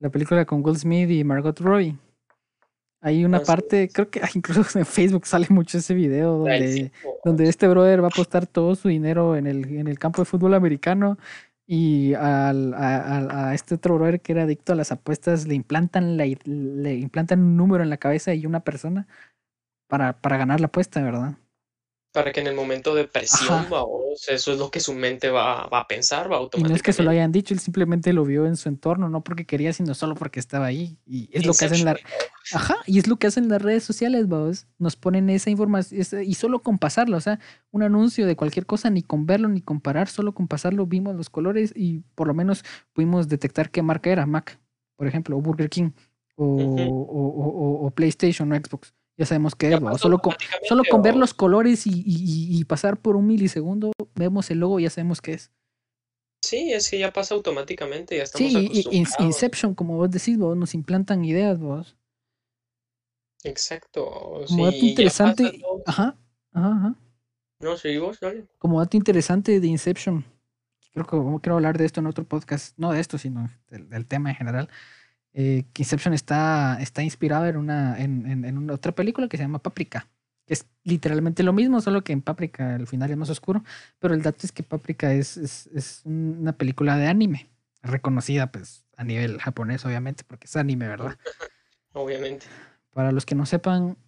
[0.00, 1.96] la película con Will Smith y Margot Robbie.
[3.00, 6.92] Hay una parte, creo que incluso en Facebook sale mucho ese video donde,
[7.24, 10.26] donde este brother va a apostar todo su dinero en el, en el campo de
[10.26, 11.18] fútbol americano
[11.66, 16.16] y al, a, a, este otro brother que era adicto a las apuestas le implantan,
[16.16, 19.06] la, le implantan un número en la cabeza y una persona
[19.88, 21.36] para, para ganar la apuesta, ¿verdad?
[22.16, 23.66] Para que en el momento de presión,
[24.26, 26.68] eso es lo que su mente va, va, a pensar, va automáticamente.
[26.68, 29.10] Y no es que se lo hayan dicho, él simplemente lo vio en su entorno,
[29.10, 30.96] no porque quería, sino solo porque estaba ahí.
[31.04, 31.94] Y es lo que hacen la...
[32.54, 34.66] Ajá, y es lo que hacen las redes sociales, vos.
[34.78, 37.38] Nos ponen esa información, y solo con pasarlo, o sea,
[37.70, 41.28] un anuncio de cualquier cosa, ni con verlo, ni comparar, solo con pasarlo vimos los
[41.28, 42.64] colores y por lo menos
[42.94, 44.58] pudimos detectar qué marca era, Mac,
[44.96, 45.90] por ejemplo, o Burger King,
[46.36, 50.34] o, o, o, o PlayStation o Xbox ya sabemos qué es, solo con,
[50.68, 54.84] solo con ver los colores y, y, pasar por un milisegundo, vemos el logo y
[54.84, 55.50] ya sabemos qué es.
[56.42, 60.56] Sí, es que ya pasa automáticamente, ya estamos Sí, y Inception, como vos decís, vos
[60.56, 61.96] nos implantan ideas, vos.
[63.42, 64.44] Exacto.
[64.46, 65.62] Como dato interesante.
[65.86, 66.16] Ajá,
[66.52, 66.94] ajá, ajá.
[67.60, 68.46] No, sí, vos, dale.
[68.58, 70.24] Como dato interesante de Inception.
[70.92, 72.76] Creo que quiero hablar de esto en otro podcast.
[72.78, 74.68] No de esto, sino del tema en general
[75.38, 79.42] eh, que Inception está, está inspirado en una, en, en, una otra película que se
[79.42, 80.08] llama Paprika.
[80.46, 83.62] Que es literalmente lo mismo, solo que en Paprika el final es más oscuro.
[83.98, 87.50] Pero el dato es que Paprika es, es, es una película de anime,
[87.82, 91.18] reconocida pues a nivel japonés, obviamente, porque es anime, ¿verdad?
[91.92, 92.46] Obviamente.
[92.94, 93.98] Para los que no sepan,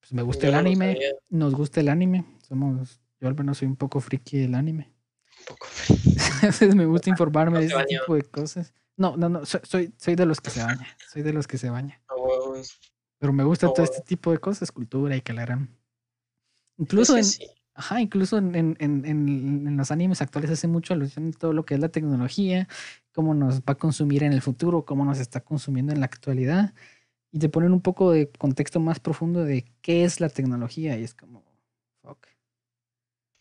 [0.00, 0.98] pues me gusta el anime,
[1.30, 2.24] nos gusta el anime.
[2.42, 4.90] Somos, yo al menos soy un poco friki del anime.
[5.38, 6.74] Un poco friki.
[6.74, 8.72] me gusta informarme de ese tipo de cosas.
[8.96, 10.86] No, no, no, soy, soy de los que se baña.
[11.10, 12.00] Soy de los que se baña.
[13.18, 15.76] Pero me gusta todo este tipo de cosas, cultura y que la harán.
[16.76, 17.24] Incluso en,
[17.74, 21.64] ajá, incluso en, en, en, en, los animes actuales hace mucho alusión a todo lo
[21.64, 22.68] que es la tecnología,
[23.12, 26.74] cómo nos va a consumir en el futuro, cómo nos está consumiendo en la actualidad.
[27.32, 30.96] Y te ponen un poco de contexto más profundo de qué es la tecnología.
[30.98, 31.42] Y es como,
[32.02, 32.33] fuck.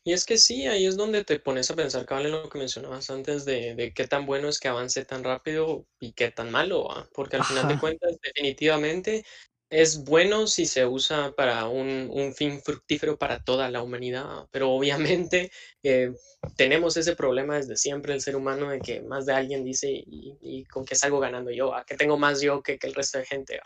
[0.06, 3.10] Y es que sí, ahí es donde te pones a pensar, vale lo que mencionabas
[3.10, 6.88] antes de, de, qué tan bueno es que avance tan rápido y qué tan malo,
[7.14, 9.26] porque al final de cuentas, definitivamente
[9.74, 14.71] es bueno si se usa para un, un fin fructífero para toda la humanidad, pero
[14.71, 15.51] obviamente
[15.82, 16.13] eh,
[16.55, 20.38] tenemos ese problema desde siempre el ser humano de que más de alguien dice y,
[20.41, 23.17] y con qué salgo ganando yo, a que tengo más yo que, que el resto
[23.17, 23.59] de gente.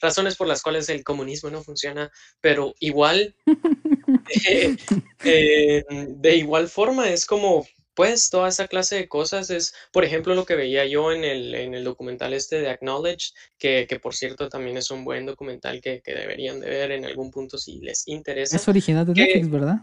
[0.00, 2.10] Razones por las cuales el comunismo no funciona,
[2.40, 3.34] pero igual
[4.46, 4.76] eh,
[5.24, 10.34] eh, de igual forma, es como, pues, toda esa clase de cosas es, por ejemplo,
[10.34, 14.14] lo que veía yo en el, en el documental este de Acknowledge, que, que por
[14.14, 17.78] cierto también es un buen documental que, que, deberían de ver en algún punto si
[17.80, 18.56] les interesa.
[18.56, 19.76] Es original de Netflix, ¿verdad?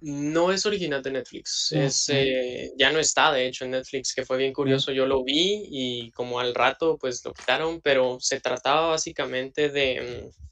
[0.00, 4.24] No es original de Netflix, es, eh, ya no está de hecho en Netflix, que
[4.24, 8.40] fue bien curioso, yo lo vi y como al rato pues lo quitaron, pero se
[8.40, 10.42] trataba básicamente de mm,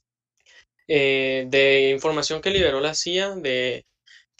[0.92, 3.86] eh, de información que liberó la CIA, de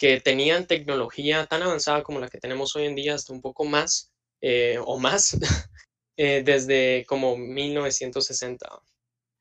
[0.01, 3.65] que tenían tecnología tan avanzada como la que tenemos hoy en día, hasta un poco
[3.65, 5.37] más eh, o más,
[6.17, 8.67] eh, desde como 1960.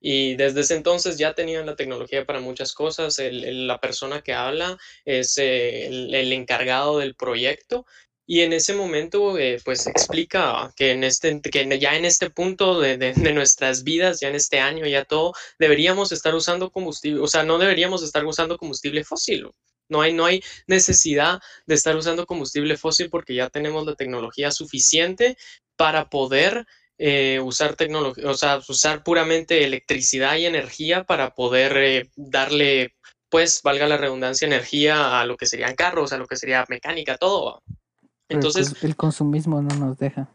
[0.02, 3.18] Y desde ese entonces ya tenían la tecnología para muchas cosas.
[3.22, 7.86] la persona que habla es el, el, encargado del proyecto
[8.26, 12.80] y en ese momento, eh, pues explica que, en este, que ya en este punto
[12.80, 17.28] de, de, nuestras vidas, ya en este año, ya todo, deberíamos estar usando combustible, o
[17.28, 19.50] sea, no deberíamos estar usando combustible fósil.
[19.90, 24.50] No hay, no hay necesidad de estar usando combustible fósil porque ya tenemos la tecnología
[24.50, 25.36] suficiente
[25.76, 26.66] para poder
[26.98, 32.94] eh, usar tecnología, o sea, usar puramente electricidad y energía para poder eh, darle,
[33.30, 37.16] pues, valga la redundancia, energía a lo que serían carros, a lo que sería mecánica,
[37.16, 37.62] todo.
[38.28, 40.30] Entonces, el consumismo no nos deja.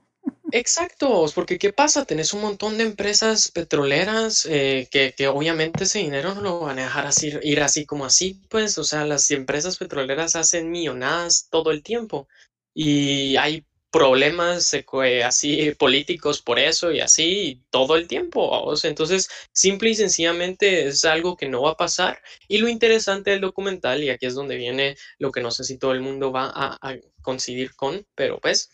[0.51, 2.05] Exacto, porque ¿qué pasa?
[2.05, 6.77] Tenés un montón de empresas petroleras eh, que, que, obviamente ese dinero no lo van
[6.79, 11.47] a dejar así, ir así como así, pues, o sea, las empresas petroleras hacen millonadas
[11.49, 12.27] todo el tiempo
[12.75, 18.73] y hay problemas eh, así políticos por eso y así todo el tiempo.
[18.83, 22.21] Entonces, simple y sencillamente es algo que no va a pasar.
[22.47, 25.77] Y lo interesante del documental, y aquí es donde viene lo que no sé si
[25.77, 28.69] todo el mundo va a, a coincidir con, pero pues,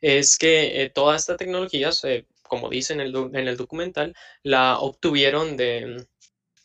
[0.00, 4.78] es que eh, toda esta tecnología, eh, como dice en el, en el documental, la
[4.78, 6.06] obtuvieron de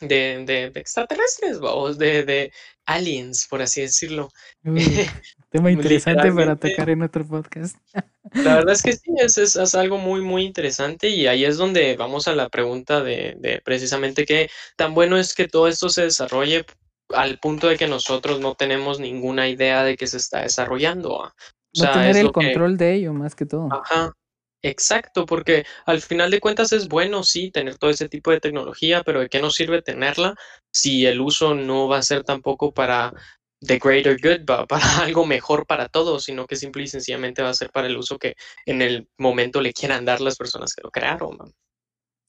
[0.01, 2.51] de, de, de extraterrestres, vamos, de, de
[2.85, 4.29] aliens, por así decirlo.
[4.63, 4.83] Uy,
[5.49, 7.77] tema interesante para tocar en otro podcast.
[8.33, 11.57] La verdad es que sí, es, es, es, algo muy, muy interesante y ahí es
[11.57, 15.89] donde vamos a la pregunta de, de precisamente qué tan bueno es que todo esto
[15.89, 16.65] se desarrolle
[17.09, 21.31] al punto de que nosotros no tenemos ninguna idea de que se está desarrollando.
[21.79, 23.69] O no tener el control de ello, más que todo.
[23.71, 24.13] Ajá,
[24.61, 29.03] exacto, porque al final de cuentas es bueno, sí, tener todo ese tipo de tecnología,
[29.03, 30.35] pero ¿de qué nos sirve tenerla
[30.71, 33.13] si el uso no va a ser tampoco para
[33.61, 37.49] the greater good, para, para algo mejor para todos, sino que simple y sencillamente va
[37.49, 40.81] a ser para el uso que en el momento le quieran dar las personas que
[40.81, 41.37] lo crearon.
[41.37, 41.53] Man.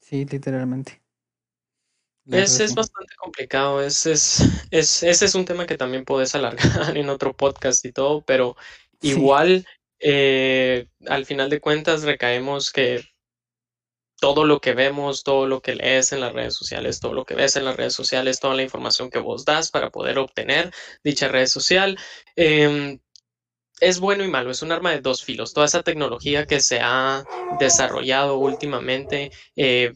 [0.01, 1.03] Sí, literalmente.
[2.28, 4.40] Es, es, bastante complicado, es, es,
[4.72, 6.59] es, ese es un tema que también puedes alargar
[6.97, 8.57] en otro podcast y todo, pero
[9.01, 9.66] igual
[9.99, 13.03] eh, al final de cuentas recaemos que
[14.18, 17.34] todo lo que vemos, todo lo que lees en las redes sociales, todo lo que
[17.34, 20.72] ves en las redes sociales, toda la información que vos das para poder obtener
[21.05, 21.99] dicha red social,
[22.34, 22.99] eh,
[23.80, 25.53] es bueno y malo, es un arma de dos filos.
[25.53, 27.24] Toda esa tecnología que se ha
[27.59, 29.92] desarrollado últimamente, eh,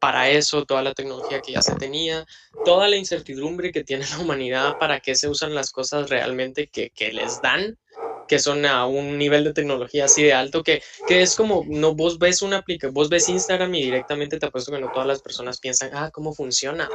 [0.00, 2.26] para eso, toda la tecnología que ya se tenía,
[2.64, 6.90] toda la incertidumbre que tiene la humanidad para qué se usan las cosas realmente que,
[6.90, 7.78] que les dan,
[8.28, 11.94] que son a un nivel de tecnología así de alto que, que es como, no,
[11.94, 15.22] vos ves una aplicación, vos ves Instagram y directamente te apuesto que no todas las
[15.22, 16.88] personas piensan, ah, ¿cómo funciona?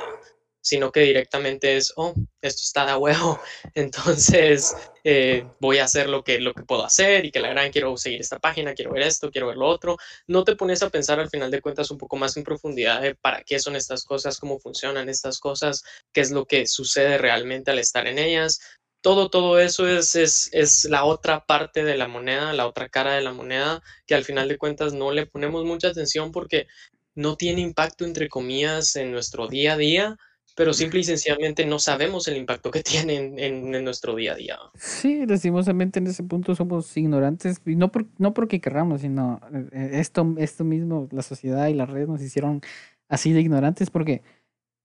[0.61, 3.39] sino que directamente es, oh, esto está de huevo,
[3.75, 7.71] entonces eh, voy a hacer lo que, lo que puedo hacer y que la gran
[7.71, 9.97] quiero seguir esta página, quiero ver esto, quiero ver lo otro.
[10.27, 13.15] No te pones a pensar al final de cuentas un poco más en profundidad de
[13.15, 17.71] para qué son estas cosas, cómo funcionan estas cosas, qué es lo que sucede realmente
[17.71, 18.59] al estar en ellas.
[19.01, 23.13] Todo, todo eso es, es, es la otra parte de la moneda, la otra cara
[23.13, 26.67] de la moneda, que al final de cuentas no le ponemos mucha atención porque
[27.15, 30.17] no tiene impacto, entre comillas, en nuestro día a día,
[30.55, 34.35] pero simple y sencillamente no sabemos el impacto que tienen en, en, nuestro día a
[34.35, 34.57] día.
[34.75, 39.39] Sí, lastimosamente en ese punto somos ignorantes, y no, por, no porque querramos, sino
[39.71, 42.61] esto, esto mismo, la sociedad y las redes nos hicieron
[43.07, 44.21] así de ignorantes, porque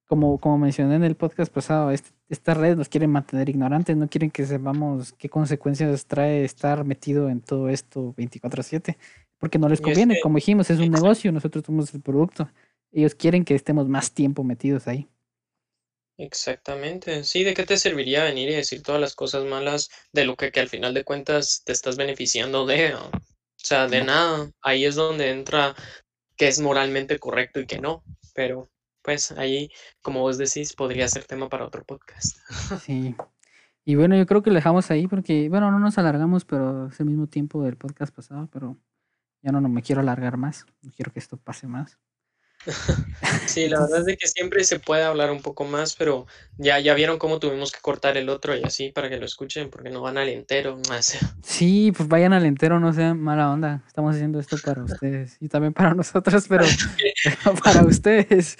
[0.06, 4.08] como, como mencioné en el podcast pasado, este, estas redes nos quieren mantener ignorantes, no
[4.08, 8.96] quieren que sepamos qué consecuencias trae estar metido en todo esto 24/7,
[9.38, 11.02] porque no les conviene, es que, como dijimos, es un exacto.
[11.02, 12.48] negocio, nosotros somos el producto,
[12.92, 15.08] ellos quieren que estemos más tiempo metidos ahí.
[16.16, 17.24] Exactamente.
[17.24, 20.52] Sí, ¿de qué te serviría venir y decir todas las cosas malas de lo que,
[20.52, 22.94] que al final de cuentas te estás beneficiando de?
[22.94, 23.10] O
[23.56, 24.50] sea, de nada.
[24.62, 25.74] Ahí es donde entra
[26.36, 28.04] que es moralmente correcto y que no.
[28.32, 28.70] Pero,
[29.04, 29.70] pues, ahí,
[30.02, 32.38] como vos decís, podría ser tema para otro podcast.
[32.84, 33.14] Sí.
[33.84, 36.98] Y bueno, yo creo que lo dejamos ahí porque, bueno, no nos alargamos, pero es
[37.00, 38.78] el mismo tiempo del podcast pasado, pero
[39.42, 40.64] ya no, no me quiero alargar más.
[40.80, 41.98] No quiero que esto pase más.
[43.46, 46.26] Sí, la verdad es de que siempre se puede hablar un poco más, pero
[46.56, 49.70] ya, ya vieron cómo tuvimos que cortar el otro y así para que lo escuchen,
[49.70, 50.78] porque no van al entero.
[50.88, 51.18] Más.
[51.42, 53.82] Sí, pues vayan al entero, no sean mala onda.
[53.86, 56.64] Estamos haciendo esto para ustedes y también para nosotros, pero,
[57.22, 58.56] pero para ustedes.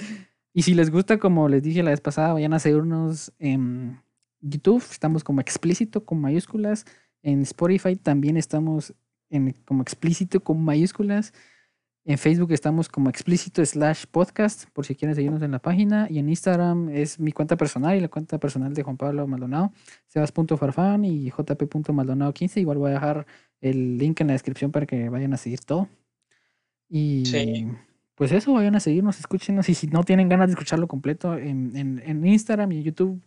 [0.57, 4.00] Y si les gusta, como les dije la vez pasada, vayan a seguirnos en
[4.40, 4.84] YouTube.
[4.88, 6.86] Estamos como explícito con mayúsculas.
[7.22, 8.94] En Spotify también estamos
[9.30, 11.34] en, como explícito con mayúsculas.
[12.05, 16.07] En Facebook estamos como explícito slash podcast, por si quieren seguirnos en la página.
[16.09, 19.72] Y en Instagram es mi cuenta personal y la cuenta personal de Juan Pablo Maldonado,
[20.07, 22.61] sebas.farfán y jp.maldonado15.
[22.61, 23.26] Igual voy a dejar
[23.61, 25.88] el link en la descripción para que vayan a seguir todo.
[26.88, 27.66] Y sí.
[28.14, 29.68] Pues eso, vayan a seguirnos, escúchenos.
[29.68, 33.22] Y si no tienen ganas de escucharlo completo, en, en, en Instagram y en YouTube,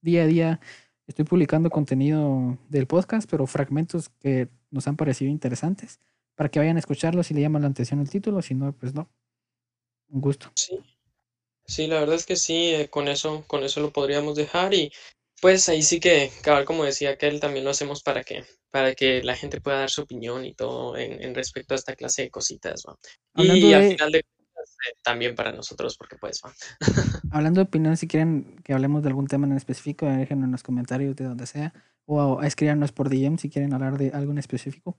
[0.00, 0.60] día a día
[1.06, 6.00] estoy publicando contenido del podcast, pero fragmentos que nos han parecido interesantes
[6.34, 8.94] para que vayan a escucharlo si le llama la atención el título, si no, pues
[8.94, 9.10] no.
[10.08, 10.50] Un gusto.
[10.54, 10.78] Sí,
[11.66, 14.92] sí la verdad es que sí, eh, con eso, con eso lo podríamos dejar y
[15.40, 19.22] pues ahí sí que, cabal, como decía aquel, también lo hacemos para que, para que
[19.22, 22.30] la gente pueda dar su opinión y todo en, en respecto a esta clase de
[22.30, 22.96] cositas, ¿va?
[23.36, 23.74] Y de...
[23.74, 26.52] al final de cuentas, eh, también para nosotros, porque pues, ¿va?
[27.30, 30.62] Hablando de opinión, si quieren que hablemos de algún tema en específico, déjenlo en los
[30.62, 31.74] comentarios de donde sea,
[32.06, 34.96] o escríbanos por DM si quieren hablar de algo en específico.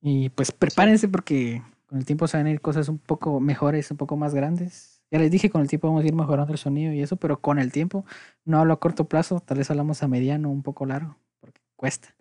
[0.00, 3.92] Y pues prepárense porque con el tiempo se van a ir cosas un poco mejores,
[3.92, 5.00] un poco más grandes.
[5.12, 7.40] Ya les dije, con el tiempo vamos a ir mejorando el sonido y eso, pero
[7.40, 8.04] con el tiempo,
[8.44, 12.16] no hablo a corto plazo, tal vez hablamos a mediano, un poco largo, porque cuesta.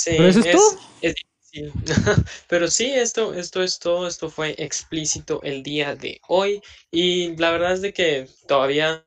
[0.00, 0.80] Sí, pero eso es, es todo.
[1.02, 1.72] Es difícil.
[2.48, 7.50] pero sí, esto, esto es todo, esto fue explícito el día de hoy y la
[7.50, 9.04] verdad es de que todavía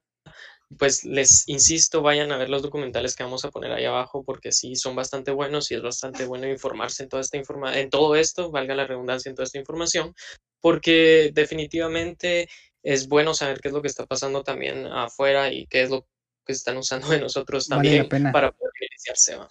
[0.78, 4.52] pues les insisto, vayan a ver los documentales que vamos a poner ahí abajo porque
[4.52, 8.16] sí son bastante buenos y es bastante bueno informarse en toda esta informa en todo
[8.16, 10.14] esto, valga la redundancia en toda esta información,
[10.62, 12.48] porque definitivamente
[12.84, 16.08] es bueno saber qué es lo que está pasando también afuera y qué es lo
[16.46, 19.36] que están usando de nosotros también para poder iniciarse.
[19.36, 19.50] ¿va?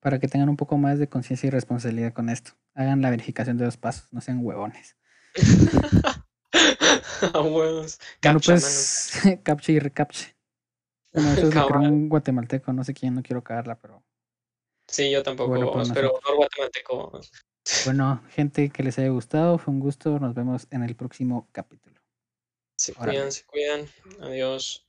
[0.00, 2.52] Para que tengan un poco más de conciencia y responsabilidad con esto.
[2.74, 4.96] Hagan la verificación de dos pasos, no sean huevones.
[7.34, 7.98] A huevos.
[8.22, 9.12] Bueno, Captcha, pues,
[9.44, 10.34] captcha y recaptcha.
[11.12, 14.02] Bueno, eso es lo que un guatemalteco, no sé quién, no quiero cagarla, pero
[14.90, 17.20] Sí, yo tampoco, Bueno, pues pero no guatemalteco.
[17.84, 22.00] bueno, gente que les haya gustado, fue un gusto, nos vemos en el próximo capítulo.
[22.76, 23.86] Se cuidan, se cuidan.
[24.20, 24.86] Adiós.